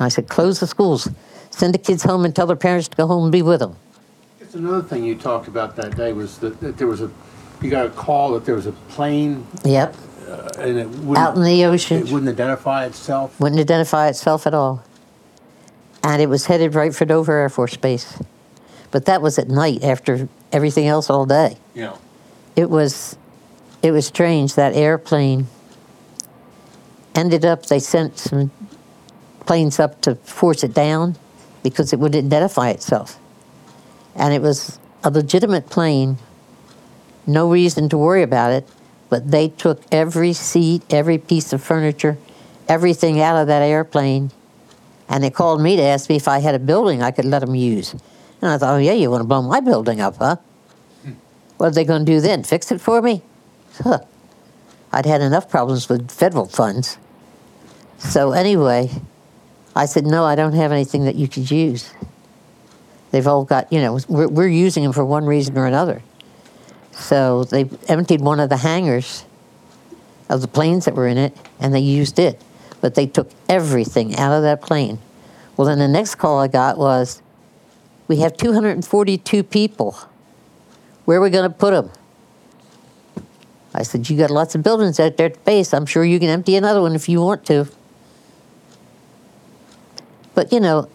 I 0.00 0.08
said, 0.08 0.28
Close 0.28 0.60
the 0.60 0.66
schools. 0.66 1.08
Send 1.50 1.74
the 1.74 1.78
kids 1.78 2.04
home 2.04 2.24
and 2.24 2.34
tell 2.34 2.46
their 2.46 2.56
parents 2.56 2.88
to 2.88 2.96
go 2.96 3.06
home 3.06 3.24
and 3.24 3.32
be 3.32 3.42
with 3.42 3.60
them. 3.60 3.76
It's 4.40 4.54
another 4.54 4.82
thing 4.82 5.04
you 5.04 5.16
talked 5.16 5.48
about 5.48 5.76
that 5.76 5.96
day 5.96 6.12
was 6.12 6.38
that, 6.38 6.60
that 6.60 6.78
there 6.78 6.86
was 6.86 7.00
a, 7.02 7.10
you 7.60 7.68
got 7.70 7.86
a 7.86 7.90
call 7.90 8.32
that 8.32 8.44
there 8.44 8.54
was 8.54 8.66
a 8.66 8.72
plane 8.72 9.46
Yep. 9.64 9.94
uh, 10.28 10.48
and 10.58 10.78
it 10.78 10.88
wouldn't, 10.88 11.18
Out 11.18 11.36
in 11.36 11.42
the 11.42 11.64
ocean. 11.64 11.98
it 12.06 12.10
wouldn't 12.12 12.30
identify 12.30 12.86
itself. 12.86 13.38
wouldn't 13.40 13.60
identify 13.60 14.08
itself 14.08 14.46
at 14.46 14.54
all. 14.54 14.82
And 16.04 16.22
it 16.22 16.28
was 16.28 16.46
headed 16.46 16.74
right 16.74 16.94
for 16.94 17.04
Dover 17.04 17.32
Air 17.36 17.48
Force 17.48 17.76
Base. 17.76 18.18
But 18.90 19.04
that 19.06 19.20
was 19.20 19.38
at 19.38 19.48
night 19.48 19.82
after 19.82 20.28
everything 20.52 20.86
else 20.86 21.10
all 21.10 21.26
day. 21.26 21.58
Yeah. 21.74 21.96
It 22.56 22.70
was 22.70 23.16
it 23.82 23.92
was 23.92 24.06
strange 24.06 24.54
that 24.54 24.74
airplane 24.74 25.46
ended 27.14 27.44
up 27.44 27.66
they 27.66 27.78
sent 27.78 28.18
some 28.18 28.50
planes 29.46 29.80
up 29.80 30.00
to 30.02 30.14
force 30.16 30.62
it 30.62 30.74
down 30.74 31.16
because 31.62 31.92
it 31.92 31.98
wouldn't 31.98 32.26
identify 32.26 32.70
itself. 32.70 33.18
And 34.14 34.34
it 34.34 34.42
was 34.42 34.78
a 35.02 35.10
legitimate 35.10 35.70
plane, 35.70 36.18
no 37.26 37.50
reason 37.50 37.88
to 37.88 37.98
worry 37.98 38.22
about 38.22 38.52
it, 38.52 38.68
but 39.08 39.30
they 39.30 39.48
took 39.48 39.82
every 39.90 40.32
seat, 40.32 40.82
every 40.90 41.18
piece 41.18 41.52
of 41.52 41.62
furniture, 41.62 42.18
everything 42.68 43.20
out 43.20 43.40
of 43.40 43.46
that 43.46 43.62
airplane, 43.62 44.30
and 45.08 45.24
they 45.24 45.30
called 45.30 45.62
me 45.62 45.76
to 45.76 45.82
ask 45.82 46.10
me 46.10 46.16
if 46.16 46.28
I 46.28 46.40
had 46.40 46.54
a 46.54 46.58
building 46.58 47.02
I 47.02 47.10
could 47.10 47.24
let 47.24 47.40
them 47.40 47.54
use. 47.54 47.92
And 47.92 48.50
I 48.50 48.58
thought, 48.58 48.74
oh, 48.74 48.78
yeah, 48.78 48.92
you 48.92 49.10
want 49.10 49.22
to 49.22 49.26
blow 49.26 49.42
my 49.42 49.60
building 49.60 50.00
up, 50.00 50.16
huh? 50.16 50.36
Hmm. 51.02 51.12
What 51.56 51.66
are 51.68 51.70
they 51.70 51.84
going 51.84 52.04
to 52.04 52.12
do 52.12 52.20
then? 52.20 52.44
Fix 52.44 52.70
it 52.70 52.80
for 52.80 53.00
me? 53.00 53.22
Huh. 53.74 54.00
I'd 54.92 55.06
had 55.06 55.20
enough 55.20 55.48
problems 55.50 55.88
with 55.88 56.10
federal 56.10 56.46
funds. 56.46 56.98
So, 57.98 58.32
anyway, 58.32 58.90
I 59.74 59.86
said, 59.86 60.06
no, 60.06 60.24
I 60.24 60.34
don't 60.34 60.54
have 60.54 60.72
anything 60.72 61.04
that 61.04 61.14
you 61.14 61.28
could 61.28 61.50
use. 61.50 61.92
They've 63.10 63.26
all 63.26 63.44
got, 63.44 63.72
you 63.72 63.80
know, 63.80 63.98
we're, 64.08 64.28
we're 64.28 64.48
using 64.48 64.82
them 64.82 64.92
for 64.92 65.04
one 65.04 65.24
reason 65.24 65.56
or 65.56 65.66
another. 65.66 66.02
So 66.92 67.44
they 67.44 67.68
emptied 67.88 68.20
one 68.20 68.40
of 68.40 68.48
the 68.48 68.56
hangars 68.56 69.24
of 70.28 70.40
the 70.40 70.48
planes 70.48 70.84
that 70.84 70.94
were 70.94 71.06
in 71.06 71.16
it 71.16 71.36
and 71.60 71.74
they 71.74 71.80
used 71.80 72.18
it. 72.18 72.40
But 72.80 72.94
they 72.94 73.06
took 73.06 73.30
everything 73.48 74.16
out 74.16 74.32
of 74.32 74.42
that 74.42 74.62
plane. 74.62 74.98
Well, 75.56 75.66
then 75.66 75.78
the 75.78 75.88
next 75.88 76.16
call 76.16 76.38
I 76.38 76.48
got 76.48 76.78
was 76.78 77.22
we 78.06 78.18
have 78.18 78.36
242 78.36 79.42
people. 79.42 79.96
Where 81.04 81.18
are 81.18 81.20
we 81.20 81.30
going 81.30 81.50
to 81.50 81.56
put 81.56 81.70
them? 81.70 81.90
I 83.74 83.82
said, 83.82 84.08
You 84.08 84.16
got 84.16 84.30
lots 84.30 84.54
of 84.54 84.62
buildings 84.62 84.98
out 84.98 85.16
there 85.16 85.26
at 85.26 85.34
the 85.34 85.40
base. 85.40 85.74
I'm 85.74 85.86
sure 85.86 86.04
you 86.04 86.18
can 86.18 86.28
empty 86.28 86.56
another 86.56 86.80
one 86.80 86.94
if 86.94 87.08
you 87.08 87.20
want 87.20 87.44
to. 87.46 87.68
But, 90.34 90.52
you 90.52 90.60
know, 90.60 90.88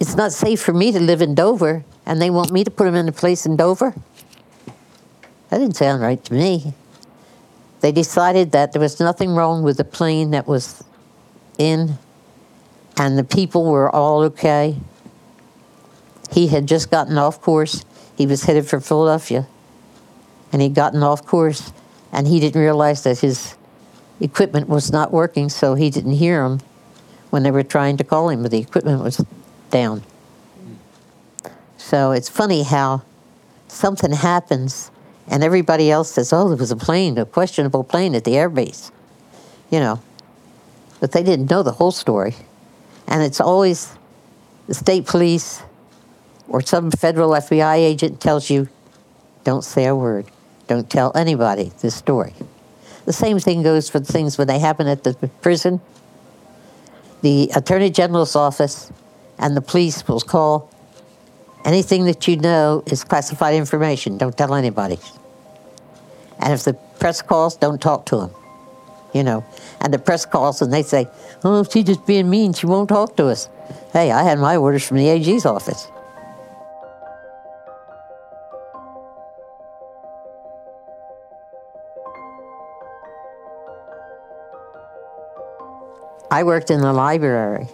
it's 0.00 0.16
not 0.16 0.32
safe 0.32 0.60
for 0.60 0.72
me 0.72 0.92
to 0.92 1.00
live 1.00 1.22
in 1.22 1.34
Dover, 1.34 1.84
and 2.06 2.20
they 2.20 2.30
want 2.30 2.50
me 2.50 2.64
to 2.64 2.70
put 2.70 2.84
them 2.84 2.94
in 2.94 3.08
a 3.08 3.12
place 3.12 3.46
in 3.46 3.56
Dover. 3.56 3.94
That 5.48 5.58
didn't 5.58 5.76
sound 5.76 6.00
right 6.00 6.22
to 6.24 6.32
me. 6.32 6.74
They 7.82 7.92
decided 7.92 8.52
that 8.52 8.72
there 8.72 8.80
was 8.80 9.00
nothing 9.00 9.34
wrong 9.34 9.62
with 9.62 9.76
the 9.76 9.84
plane 9.84 10.30
that 10.30 10.46
was 10.46 10.82
in, 11.58 11.98
and 12.96 13.18
the 13.18 13.24
people 13.24 13.70
were 13.70 13.90
all 13.90 14.22
okay. 14.22 14.76
He 16.30 16.46
had 16.46 16.66
just 16.66 16.90
gotten 16.90 17.18
off 17.18 17.40
course. 17.40 17.84
He 18.16 18.26
was 18.26 18.44
headed 18.44 18.66
for 18.66 18.80
Philadelphia, 18.80 19.46
and 20.52 20.62
he'd 20.62 20.74
gotten 20.74 21.02
off 21.02 21.26
course, 21.26 21.72
and 22.12 22.28
he 22.28 22.38
didn't 22.38 22.60
realize 22.60 23.02
that 23.04 23.18
his 23.20 23.56
equipment 24.20 24.68
was 24.68 24.92
not 24.92 25.12
working, 25.12 25.48
so 25.48 25.74
he 25.74 25.90
didn't 25.90 26.12
hear 26.12 26.46
them 26.46 26.60
when 27.30 27.42
they 27.42 27.50
were 27.50 27.62
trying 27.62 27.96
to 27.96 28.04
call 28.04 28.28
him, 28.28 28.42
but 28.42 28.50
the 28.50 28.58
equipment 28.58 29.02
was 29.02 29.24
down. 29.70 30.02
So 31.78 32.12
it's 32.12 32.28
funny 32.28 32.62
how 32.62 33.02
something 33.68 34.12
happens 34.12 34.90
and 35.28 35.42
everybody 35.42 35.90
else 35.90 36.12
says, 36.12 36.32
oh, 36.32 36.48
there 36.48 36.56
was 36.56 36.70
a 36.70 36.76
plane, 36.76 37.16
a 37.16 37.24
questionable 37.24 37.84
plane 37.84 38.14
at 38.14 38.24
the 38.24 38.32
airbase, 38.32 38.90
you 39.70 39.80
know. 39.80 40.00
But 41.00 41.12
they 41.12 41.22
didn't 41.22 41.50
know 41.50 41.62
the 41.62 41.72
whole 41.72 41.92
story. 41.92 42.34
And 43.08 43.22
it's 43.22 43.40
always 43.40 43.92
the 44.66 44.74
state 44.74 45.06
police 45.06 45.62
or 46.48 46.60
some 46.60 46.90
federal 46.90 47.30
FBI 47.30 47.76
agent 47.76 48.20
tells 48.20 48.50
you, 48.50 48.68
don't 49.44 49.64
say 49.64 49.86
a 49.86 49.94
word. 49.94 50.26
Don't 50.72 50.88
tell 50.88 51.12
anybody 51.14 51.70
this 51.82 51.94
story. 51.94 52.32
The 53.04 53.12
same 53.12 53.38
thing 53.38 53.62
goes 53.62 53.90
for 53.90 54.00
things 54.00 54.38
when 54.38 54.46
they 54.46 54.58
happen 54.58 54.86
at 54.86 55.04
the 55.04 55.12
prison. 55.42 55.82
The 57.20 57.50
Attorney 57.54 57.90
General's 57.90 58.34
office 58.34 58.90
and 59.38 59.54
the 59.54 59.60
police 59.60 60.08
will 60.08 60.20
call 60.20 60.72
Anything 61.64 62.06
that 62.06 62.26
you 62.26 62.36
know 62.36 62.82
is 62.86 63.04
classified 63.04 63.54
information. 63.54 64.18
Don't 64.18 64.36
tell 64.36 64.54
anybody. 64.54 64.98
And 66.40 66.52
if 66.52 66.64
the 66.64 66.74
press 66.98 67.22
calls, 67.22 67.56
don't 67.56 67.80
talk 67.80 68.06
to 68.06 68.16
them. 68.16 68.30
You 69.12 69.22
know, 69.22 69.44
and 69.82 69.92
the 69.92 69.98
press 69.98 70.24
calls 70.24 70.62
and 70.62 70.72
they 70.72 70.82
say, 70.82 71.06
"Oh, 71.44 71.62
she's 71.64 71.84
just 71.84 72.06
being 72.06 72.30
mean. 72.30 72.54
She 72.54 72.66
won't 72.66 72.88
talk 72.88 73.14
to 73.16 73.28
us." 73.28 73.48
Hey, 73.92 74.10
I 74.10 74.22
had 74.22 74.38
my 74.38 74.56
orders 74.56 74.84
from 74.84 74.96
the 74.96 75.08
AG's 75.08 75.44
office. 75.44 75.86
I 86.32 86.44
worked 86.44 86.70
in 86.70 86.80
the 86.80 86.94
library 86.94 87.68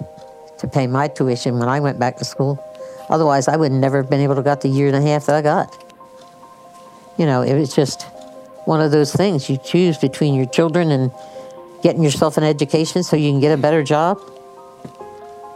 to 0.59 0.67
pay 0.67 0.89
my 0.89 1.07
tuition 1.07 1.61
when 1.61 1.69
I 1.69 1.79
went 1.79 2.01
back 2.01 2.17
to 2.17 2.25
school. 2.25 2.59
Otherwise, 3.09 3.47
I 3.47 3.57
would 3.57 3.71
never 3.71 3.99
have 3.99 4.11
been 4.11 4.19
able 4.19 4.35
to 4.35 4.43
got 4.43 4.63
the 4.63 4.69
year 4.69 4.89
and 4.89 4.97
a 4.97 5.01
half 5.01 5.27
that 5.27 5.37
I 5.37 5.43
got. 5.43 5.73
You 7.17 7.25
know, 7.25 7.43
it 7.43 7.55
was 7.55 7.73
just 7.73 8.03
one 8.65 8.81
of 8.81 8.91
those 8.91 9.13
things. 9.13 9.49
You 9.49 9.59
choose 9.59 9.97
between 9.97 10.35
your 10.35 10.47
children 10.47 10.91
and 10.91 11.13
getting 11.85 12.03
yourself 12.03 12.37
an 12.37 12.43
education 12.43 13.05
so 13.05 13.15
you 13.15 13.31
can 13.31 13.39
get 13.39 13.57
a 13.57 13.57
better 13.57 13.85
job. 13.85 14.21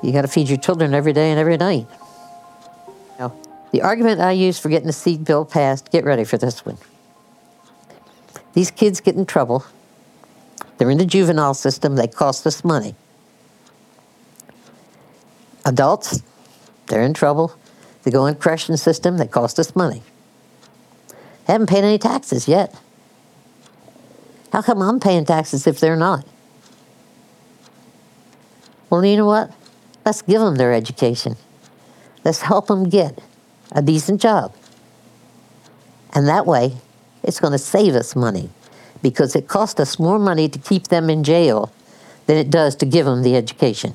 You 0.00 0.12
got 0.12 0.22
to 0.22 0.28
feed 0.28 0.48
your 0.48 0.58
children 0.58 0.94
every 0.94 1.12
day 1.12 1.32
and 1.32 1.40
every 1.40 1.56
night. 1.56 1.88
Now, 3.18 3.34
the 3.72 3.82
argument 3.82 4.20
I 4.20 4.30
use 4.30 4.60
for 4.60 4.68
getting 4.68 4.86
the 4.86 4.92
SEED 4.92 5.24
bill 5.24 5.44
passed, 5.44 5.90
get 5.90 6.04
ready 6.04 6.22
for 6.22 6.38
this 6.38 6.64
one. 6.64 6.78
These 8.52 8.70
kids 8.70 9.00
get 9.00 9.16
in 9.16 9.26
trouble. 9.26 9.64
They're 10.82 10.90
in 10.90 10.98
the 10.98 11.06
juvenile 11.06 11.54
system. 11.54 11.94
They 11.94 12.08
cost 12.08 12.44
us 12.44 12.64
money. 12.64 12.96
Adults, 15.64 16.24
they're 16.88 17.04
in 17.04 17.14
trouble. 17.14 17.54
They 18.02 18.10
go 18.10 18.26
in 18.26 18.34
the 18.34 18.40
correction 18.40 18.76
system, 18.76 19.16
they 19.16 19.28
cost 19.28 19.60
us 19.60 19.76
money. 19.76 20.02
Haven't 21.46 21.68
paid 21.68 21.84
any 21.84 21.98
taxes 21.98 22.48
yet. 22.48 22.74
How 24.52 24.60
come 24.60 24.82
I'm 24.82 24.98
paying 24.98 25.24
taxes 25.24 25.68
if 25.68 25.78
they're 25.78 25.94
not? 25.94 26.26
Well, 28.90 29.04
you 29.04 29.16
know 29.16 29.26
what? 29.26 29.52
Let's 30.04 30.22
give 30.22 30.40
them 30.40 30.56
their 30.56 30.72
education. 30.72 31.36
Let's 32.24 32.42
help 32.42 32.66
them 32.66 32.88
get 32.88 33.20
a 33.70 33.82
decent 33.82 34.20
job. 34.20 34.52
And 36.12 36.26
that 36.26 36.44
way, 36.44 36.78
it's 37.22 37.38
going 37.38 37.52
to 37.52 37.58
save 37.58 37.94
us 37.94 38.16
money 38.16 38.50
because 39.02 39.34
it 39.34 39.48
costs 39.48 39.80
us 39.80 39.98
more 39.98 40.18
money 40.18 40.48
to 40.48 40.58
keep 40.58 40.88
them 40.88 41.10
in 41.10 41.24
jail 41.24 41.72
than 42.26 42.36
it 42.36 42.50
does 42.50 42.76
to 42.76 42.86
give 42.86 43.04
them 43.04 43.22
the 43.22 43.36
education. 43.36 43.94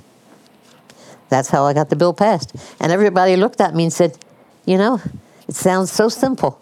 That's 1.29 1.49
how 1.49 1.63
I 1.63 1.73
got 1.73 1.89
the 1.89 1.95
bill 1.95 2.13
passed. 2.13 2.55
And 2.79 2.91
everybody 2.91 3.35
looked 3.35 3.61
at 3.61 3.73
me 3.73 3.83
and 3.83 3.93
said, 3.93 4.17
You 4.65 4.77
know, 4.77 5.01
it 5.47 5.55
sounds 5.55 5.91
so 5.91 6.09
simple. 6.09 6.61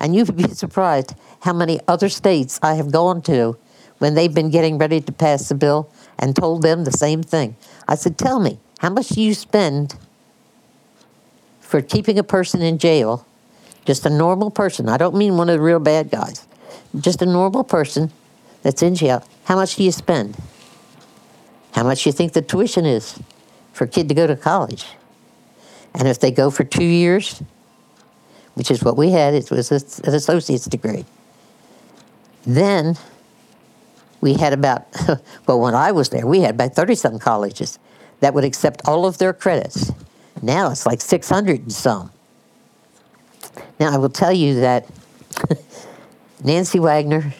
And 0.00 0.14
you'd 0.14 0.36
be 0.36 0.48
surprised 0.48 1.14
how 1.40 1.52
many 1.52 1.80
other 1.86 2.08
states 2.08 2.58
I 2.62 2.74
have 2.74 2.90
gone 2.90 3.22
to 3.22 3.56
when 3.98 4.14
they've 4.14 4.34
been 4.34 4.50
getting 4.50 4.78
ready 4.78 5.00
to 5.00 5.12
pass 5.12 5.48
the 5.48 5.54
bill 5.54 5.90
and 6.18 6.34
told 6.34 6.62
them 6.62 6.84
the 6.84 6.92
same 6.92 7.22
thing. 7.22 7.56
I 7.88 7.94
said, 7.94 8.18
Tell 8.18 8.40
me, 8.40 8.58
how 8.78 8.90
much 8.90 9.08
do 9.08 9.22
you 9.22 9.34
spend 9.34 9.96
for 11.60 11.80
keeping 11.80 12.18
a 12.18 12.24
person 12.24 12.62
in 12.62 12.78
jail? 12.78 13.26
Just 13.84 14.04
a 14.04 14.10
normal 14.10 14.50
person. 14.50 14.88
I 14.88 14.96
don't 14.96 15.14
mean 15.14 15.36
one 15.36 15.48
of 15.48 15.58
the 15.58 15.62
real 15.62 15.78
bad 15.78 16.10
guys. 16.10 16.46
Just 16.98 17.22
a 17.22 17.26
normal 17.26 17.64
person 17.64 18.12
that's 18.62 18.82
in 18.82 18.94
jail. 18.94 19.22
How 19.44 19.56
much 19.56 19.76
do 19.76 19.84
you 19.84 19.92
spend? 19.92 20.36
How 21.72 21.82
much 21.84 22.04
do 22.04 22.08
you 22.08 22.12
think 22.12 22.32
the 22.32 22.42
tuition 22.42 22.86
is? 22.86 23.18
for 23.76 23.84
a 23.84 23.88
kid 23.88 24.08
to 24.08 24.14
go 24.14 24.26
to 24.26 24.34
college. 24.34 24.86
And 25.94 26.08
if 26.08 26.18
they 26.18 26.30
go 26.30 26.50
for 26.50 26.64
two 26.64 26.84
years, 26.84 27.42
which 28.54 28.70
is 28.70 28.82
what 28.82 28.96
we 28.96 29.10
had, 29.10 29.34
it 29.34 29.50
was 29.50 29.70
an 29.70 30.14
associate's 30.14 30.64
degree. 30.64 31.04
Then 32.46 32.96
we 34.22 34.32
had 34.34 34.54
about, 34.54 34.86
well, 35.46 35.60
when 35.60 35.74
I 35.74 35.92
was 35.92 36.08
there, 36.08 36.26
we 36.26 36.40
had 36.40 36.54
about 36.54 36.74
30 36.74 36.94
some 36.94 37.18
colleges 37.18 37.78
that 38.20 38.32
would 38.32 38.44
accept 38.44 38.80
all 38.86 39.04
of 39.04 39.18
their 39.18 39.34
credits. 39.34 39.92
Now 40.40 40.70
it's 40.70 40.86
like 40.86 41.02
600 41.02 41.60
and 41.60 41.72
some. 41.72 42.10
Now, 43.78 43.92
I 43.92 43.98
will 43.98 44.08
tell 44.08 44.32
you 44.32 44.60
that 44.60 44.88
Nancy 46.44 46.78
Wagner 46.78 47.34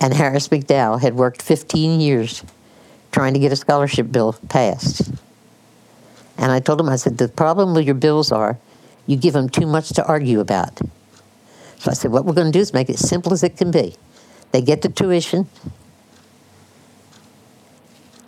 and 0.00 0.14
Harris 0.14 0.48
McDowell 0.48 1.00
had 1.00 1.14
worked 1.14 1.42
15 1.42 2.00
years 2.00 2.42
trying 3.12 3.34
to 3.34 3.38
get 3.38 3.52
a 3.52 3.56
scholarship 3.56 4.10
bill 4.10 4.34
passed. 4.48 5.12
And 6.38 6.50
I 6.50 6.60
told 6.60 6.80
him, 6.80 6.88
I 6.88 6.96
said, 6.96 7.18
the 7.18 7.28
problem 7.28 7.74
with 7.74 7.84
your 7.84 7.94
bills 7.94 8.32
are 8.32 8.58
you 9.06 9.16
give 9.16 9.34
them 9.34 9.48
too 9.48 9.66
much 9.66 9.90
to 9.90 10.06
argue 10.06 10.40
about. 10.40 10.80
So 11.78 11.90
I 11.90 11.94
said, 11.94 12.10
what 12.10 12.24
we're 12.24 12.32
going 12.32 12.50
to 12.50 12.52
do 12.52 12.60
is 12.60 12.72
make 12.72 12.88
it 12.88 12.94
as 12.94 13.08
simple 13.08 13.32
as 13.32 13.42
it 13.42 13.56
can 13.56 13.70
be. 13.70 13.96
They 14.52 14.62
get 14.62 14.82
the 14.82 14.88
tuition. 14.88 15.46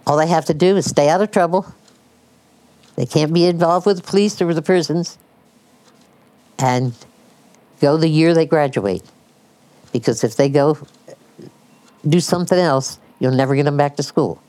All 0.07 0.17
they 0.17 0.27
have 0.27 0.45
to 0.47 0.55
do 0.55 0.77
is 0.77 0.89
stay 0.89 1.09
out 1.09 1.23
of 1.23 1.31
trouble. 1.31 1.73
They 2.97 3.07
can't 3.07 3.33
be 3.33 3.47
involved 3.47 3.87
with 3.87 3.97
the 3.97 4.03
police 4.03 4.41
or 4.43 4.53
the 4.53 4.63
prisons. 4.63 5.19
And 6.59 6.95
go 7.81 7.97
the 7.97 8.09
year 8.09 8.35
they 8.35 8.47
graduate. 8.47 9.03
Because 9.95 10.23
if 10.25 10.37
they 10.37 10.51
go 10.51 10.77
do 12.07 12.21
something 12.21 12.59
else, 12.59 12.99
you'll 13.19 13.33
never 13.33 13.57
get 13.57 13.63
them 13.63 13.79
back 13.79 13.97
to 13.97 14.03
school. 14.03 14.43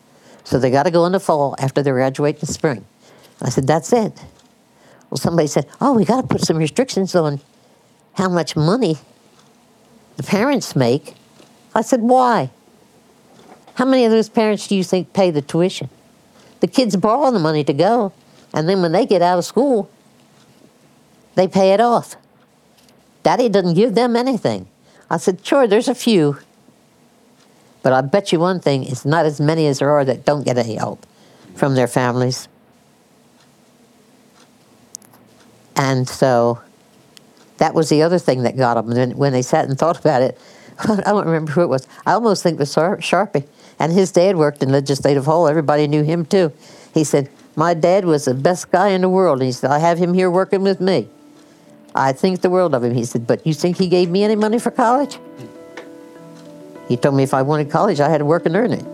So 0.44 0.60
they 0.60 0.70
got 0.70 0.84
to 0.84 0.92
go 0.92 1.06
in 1.06 1.14
the 1.14 1.22
fall 1.22 1.56
after 1.58 1.82
they 1.82 1.92
graduate 1.92 2.36
in 2.36 2.40
the 2.42 2.48
spring. 2.48 2.84
I 3.42 3.50
said, 3.50 3.66
that's 3.66 3.94
it. 3.94 4.22
Well, 5.10 5.18
somebody 5.18 5.48
said, 5.48 5.68
"Oh, 5.80 5.94
we 5.94 6.04
got 6.04 6.22
to 6.22 6.28
put 6.28 6.42
some 6.42 6.58
restrictions 6.58 7.16
on 7.16 7.40
how 8.16 8.28
much 8.28 8.56
money 8.56 8.98
the 10.18 10.24
parents 10.24 10.76
make." 10.76 11.16
I 11.74 11.82
said, 11.82 12.02
"Why? 12.02 12.50
How 13.76 13.86
many 13.86 14.04
of 14.04 14.12
those 14.12 14.28
parents 14.28 14.68
do 14.68 14.76
you 14.76 14.84
think 14.84 15.14
pay 15.14 15.32
the 15.32 15.42
tuition? 15.42 15.90
The 16.60 16.68
kids 16.68 16.96
borrow 16.96 17.32
the 17.32 17.40
money 17.40 17.64
to 17.64 17.74
go, 17.74 18.12
and 18.54 18.68
then 18.68 18.82
when 18.82 18.92
they 18.92 19.06
get 19.06 19.22
out 19.22 19.38
of 19.38 19.46
school, 19.46 19.90
they 21.36 21.48
pay 21.48 21.74
it 21.74 21.80
off. 21.80 22.16
Daddy 23.24 23.48
doesn't 23.48 23.76
give 23.76 23.96
them 23.96 24.16
anything." 24.16 24.68
I 25.10 25.18
said, 25.18 25.46
"Sure, 25.46 25.68
there's 25.68 25.88
a 25.88 25.96
few." 25.96 26.38
But 27.86 27.94
I 27.94 28.02
bet 28.02 28.32
you 28.32 28.40
one 28.40 28.60
thing, 28.60 28.84
it's 28.84 29.06
not 29.06 29.28
as 29.28 29.40
many 29.40 29.68
as 29.68 29.78
there 29.78 29.92
are 29.92 30.04
that 30.06 30.26
don't 30.26 30.44
get 30.44 30.58
any 30.58 30.74
help 30.74 31.06
from 31.54 31.76
their 31.76 31.88
families. 31.88 32.48
And 35.76 36.10
so 36.10 36.62
that 37.58 37.76
was 37.76 37.90
the 37.90 38.02
other 38.02 38.18
thing 38.18 38.42
that 38.42 38.58
got 38.58 38.74
them. 38.74 38.92
And 38.92 39.16
when 39.16 39.34
they 39.34 39.42
sat 39.42 39.70
and 39.70 39.78
thought 39.78 40.00
about 40.00 40.24
it, 40.24 40.38
I 40.80 40.96
don't 40.96 41.26
remember 41.26 41.52
who 41.52 41.62
it 41.62 41.70
was. 41.70 41.88
I 42.08 42.14
almost 42.14 42.44
think 42.44 42.56
it 42.56 42.60
was 42.60 42.74
Sharpie. 42.74 43.46
And 43.78 43.92
his 43.92 44.12
dad 44.12 44.36
worked 44.38 44.64
in 44.64 44.72
Legislative 44.72 45.26
Hall. 45.26 45.48
Everybody 45.48 45.88
knew 45.88 46.04
him 46.04 46.26
too. 46.26 46.52
He 46.94 47.04
said, 47.04 47.30
My 47.56 47.74
dad 47.74 48.06
was 48.06 48.26
the 48.26 48.34
best 48.34 48.72
guy 48.72 48.90
in 48.90 49.02
the 49.02 49.10
world. 49.10 49.40
And 49.42 49.46
he 49.46 49.52
said, 49.52 49.70
I 49.70 49.80
have 49.80 49.98
him 49.98 50.14
here 50.14 50.32
working 50.32 50.64
with 50.64 50.82
me. 50.82 51.10
I 51.98 52.12
think 52.12 52.42
the 52.42 52.50
world 52.50 52.76
of 52.76 52.84
him. 52.84 52.94
He 52.94 53.06
said, 53.06 53.26
But 53.26 53.48
you 53.48 53.54
think 53.54 53.78
he 53.78 53.88
gave 53.88 54.10
me 54.10 54.24
any 54.24 54.36
money 54.36 54.60
for 54.60 54.70
college? 54.70 55.18
He 56.90 56.98
told 56.98 57.16
me 57.16 57.24
if 57.24 57.34
I 57.34 57.42
wanted 57.42 57.72
college, 57.72 58.02
I 58.02 58.10
had 58.10 58.18
to 58.18 58.26
work 58.26 58.46
and 58.46 58.56
earn 58.56 58.74
it. 58.74 58.86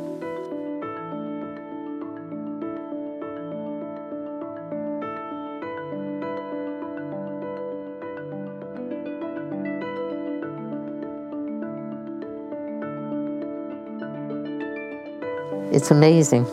It's 15.73 15.89
amazing. 15.89 16.43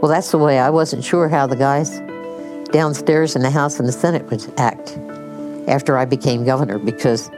Well, 0.00 0.08
that's 0.08 0.30
the 0.30 0.38
way 0.38 0.58
I 0.58 0.70
wasn't 0.70 1.04
sure 1.04 1.28
how 1.28 1.46
the 1.46 1.56
guys 1.56 2.00
downstairs 2.72 3.36
in 3.36 3.42
the 3.42 3.50
House 3.50 3.78
and 3.78 3.86
the 3.86 3.92
Senate 3.92 4.24
would 4.30 4.58
act 4.58 4.96
after 5.68 5.98
I 5.98 6.04
became 6.04 6.44
governor 6.44 6.78
because, 6.78 7.28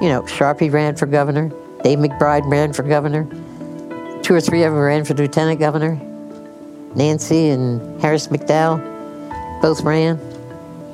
you 0.00 0.08
know, 0.08 0.22
Sharpie 0.22 0.72
ran 0.72 0.96
for 0.96 1.06
governor, 1.06 1.50
Dave 1.82 1.98
McBride 1.98 2.48
ran 2.50 2.72
for 2.72 2.82
governor, 2.82 3.24
two 4.22 4.34
or 4.34 4.40
three 4.40 4.62
of 4.62 4.72
them 4.72 4.80
ran 4.80 5.04
for 5.04 5.14
lieutenant 5.14 5.60
governor, 5.60 6.00
Nancy 6.94 7.48
and 7.48 8.00
Harris 8.00 8.28
McDowell 8.28 8.80
both 9.60 9.82
ran, 9.82 10.18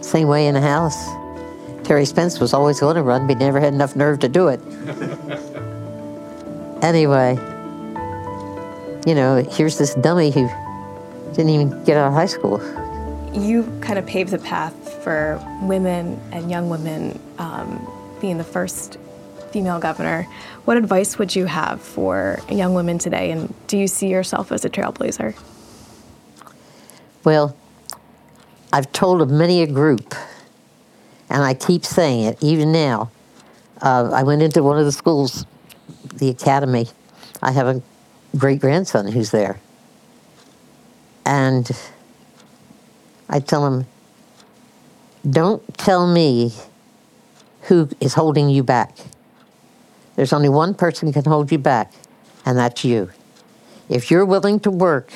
same 0.03 0.29
way 0.29 0.47
in 0.47 0.55
the 0.55 0.61
House. 0.61 0.97
Terry 1.87 2.05
Spence 2.05 2.41
was 2.41 2.53
always 2.53 2.81
going 2.81 2.97
to 2.97 3.03
run, 3.03 3.27
but 3.27 3.37
he 3.37 3.45
never 3.45 3.61
had 3.61 3.73
enough 3.73 3.95
nerve 3.95 4.19
to 4.21 4.29
do 4.29 4.49
it. 4.49 4.61
anyway, 6.83 7.37
you 9.07 9.15
know, 9.15 9.47
here's 9.51 9.79
this 9.79 9.95
dummy 9.95 10.31
who 10.31 10.49
didn't 11.31 11.51
even 11.51 11.85
get 11.85 11.97
out 11.97 12.09
of 12.09 12.13
high 12.13 12.27
school. 12.27 12.61
You 13.33 13.65
kind 13.81 13.99
of 13.99 14.07
paved 14.07 14.31
the 14.31 14.39
path 14.39 14.75
for 15.07 15.41
women 15.63 16.21
and 16.33 16.51
young 16.51 16.69
women 16.69 17.17
um, 17.39 17.87
being 18.21 18.39
the 18.39 18.43
first 18.43 18.99
female 19.53 19.79
governor. 19.79 20.25
What 20.65 20.77
advice 20.77 21.17
would 21.17 21.37
you 21.37 21.45
have 21.45 21.81
for 21.81 22.41
young 22.51 22.75
women 22.75 22.99
today, 22.99 23.31
and 23.31 23.55
do 23.69 23.79
you 23.79 23.87
see 23.87 24.09
yourself 24.09 24.51
as 24.51 24.65
a 24.65 24.69
trailblazer? 24.69 25.41
Well, 27.23 27.57
I've 28.73 28.91
told 28.91 29.23
of 29.23 29.31
many 29.31 29.63
a 29.63 29.69
group, 29.69 30.13
and 31.31 31.41
I 31.41 31.55
keep 31.55 31.85
saying 31.85 32.25
it 32.25 32.39
even 32.43 32.73
now. 32.73 33.13
Uh, 33.81 34.11
I 34.13 34.25
went 34.25 34.43
into 34.43 34.65
one 34.65 34.77
of 34.77 34.87
the 34.87 34.91
schools, 34.91 35.47
the 36.15 36.31
academy. 36.31 36.89
I 37.41 37.53
have 37.53 37.69
a 37.69 37.81
great 38.37 38.61
grandson 38.61 39.07
who's 39.07 39.31
there. 39.31 39.61
And 41.25 41.71
I 43.29 43.39
tell 43.39 43.65
him, 43.65 43.87
don't 45.29 45.62
tell 45.77 46.07
me 46.07 46.53
who 47.62 47.89
is 48.01 48.14
holding 48.14 48.49
you 48.49 48.62
back. 48.62 48.97
There's 50.14 50.33
only 50.33 50.49
one 50.49 50.74
person 50.74 51.12
can 51.12 51.24
hold 51.24 51.51
you 51.51 51.59
back, 51.59 51.93
and 52.45 52.57
that's 52.57 52.85
you. 52.85 53.11
If 53.89 54.11
you're 54.11 54.24
willing 54.24 54.61
to 54.61 54.70
work, 54.70 55.12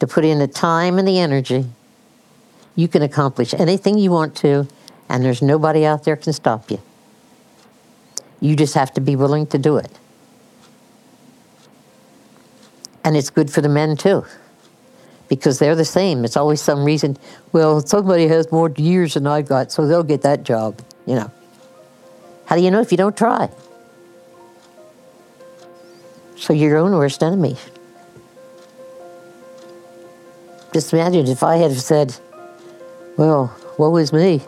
to 0.00 0.06
put 0.06 0.24
in 0.24 0.38
the 0.38 0.46
time 0.46 0.98
and 0.98 1.08
the 1.08 1.18
energy, 1.18 1.66
you 2.76 2.88
can 2.88 3.02
accomplish 3.02 3.52
anything 3.54 3.98
you 3.98 4.10
want 4.10 4.36
to, 4.36 4.68
and 5.08 5.24
there's 5.24 5.42
nobody 5.42 5.84
out 5.84 6.04
there 6.04 6.16
can 6.16 6.32
stop 6.32 6.70
you. 6.70 6.80
You 8.40 8.54
just 8.54 8.74
have 8.74 8.92
to 8.94 9.00
be 9.00 9.16
willing 9.16 9.46
to 9.48 9.58
do 9.58 9.76
it. 9.76 9.90
And 13.02 13.16
it's 13.16 13.30
good 13.30 13.50
for 13.50 13.60
the 13.60 13.68
men 13.68 13.96
too, 13.96 14.24
because 15.28 15.58
they're 15.58 15.74
the 15.74 15.84
same. 15.84 16.24
It's 16.24 16.36
always 16.36 16.60
some 16.60 16.84
reason, 16.84 17.16
well, 17.52 17.80
somebody 17.80 18.26
has 18.28 18.50
more 18.50 18.70
years 18.76 19.14
than 19.14 19.26
I've 19.26 19.48
got, 19.48 19.70
so 19.70 19.86
they'll 19.86 20.02
get 20.02 20.22
that 20.22 20.42
job, 20.42 20.80
you 21.06 21.14
know. 21.14 21.30
How 22.46 22.56
do 22.56 22.62
you 22.62 22.70
know 22.70 22.80
if 22.80 22.90
you 22.90 22.96
don't 22.96 23.16
try? 23.16 23.50
So 26.36 26.52
you're 26.52 26.70
your 26.70 26.78
own 26.78 26.92
worst 26.92 27.22
enemy. 27.22 27.56
Just 30.72 30.92
imagine 30.92 31.26
if 31.26 31.42
I 31.42 31.56
had 31.56 31.72
said, 31.72 32.14
well, 33.16 33.54
woe 33.78 33.96
is 33.96 34.12
me. 34.12 34.40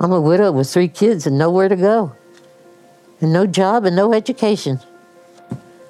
I'm 0.00 0.12
a 0.12 0.20
widow 0.20 0.50
with 0.52 0.68
three 0.68 0.88
kids 0.88 1.26
and 1.26 1.38
nowhere 1.38 1.68
to 1.68 1.76
go, 1.76 2.12
and 3.20 3.32
no 3.32 3.46
job 3.46 3.84
and 3.84 3.94
no 3.94 4.12
education. 4.12 4.80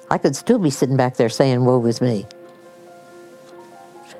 I 0.09 0.19
could 0.19 0.35
still 0.35 0.59
be 0.59 0.69
sitting 0.69 0.95
back 0.95 1.17
there 1.17 1.29
saying, 1.29 1.65
woe 1.65 1.83
is 1.85 1.99
me. 1.99 2.27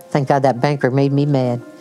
Thank 0.10 0.28
God 0.28 0.44
that 0.44 0.62
banker 0.62 0.92
made 0.92 1.12
me 1.12 1.26
mad. 1.26 1.62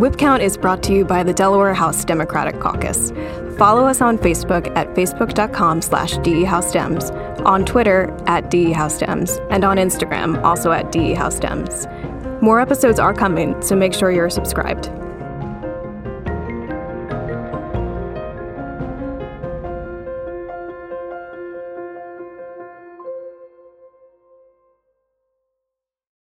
Whip 0.00 0.16
Count 0.16 0.42
is 0.42 0.56
brought 0.56 0.82
to 0.84 0.94
you 0.94 1.04
by 1.04 1.22
the 1.22 1.34
Delaware 1.34 1.74
House 1.74 2.06
Democratic 2.06 2.58
Caucus. 2.58 3.10
Follow 3.58 3.84
us 3.84 4.00
on 4.00 4.16
Facebook 4.16 4.74
at 4.74 4.88
facebook.com 4.94 5.82
slash 5.82 6.14
DEHouseDems, 6.14 7.44
on 7.44 7.66
Twitter 7.66 8.04
at 8.26 8.50
DEHouseDems, 8.50 9.46
and 9.50 9.62
on 9.62 9.76
Instagram 9.76 10.42
also 10.42 10.72
at 10.72 10.86
DEHouseDems. 10.86 12.40
More 12.40 12.60
episodes 12.60 12.98
are 12.98 13.12
coming, 13.12 13.60
so 13.60 13.76
make 13.76 13.92
sure 13.92 14.10
you're 14.10 14.30
subscribed. 14.30 14.90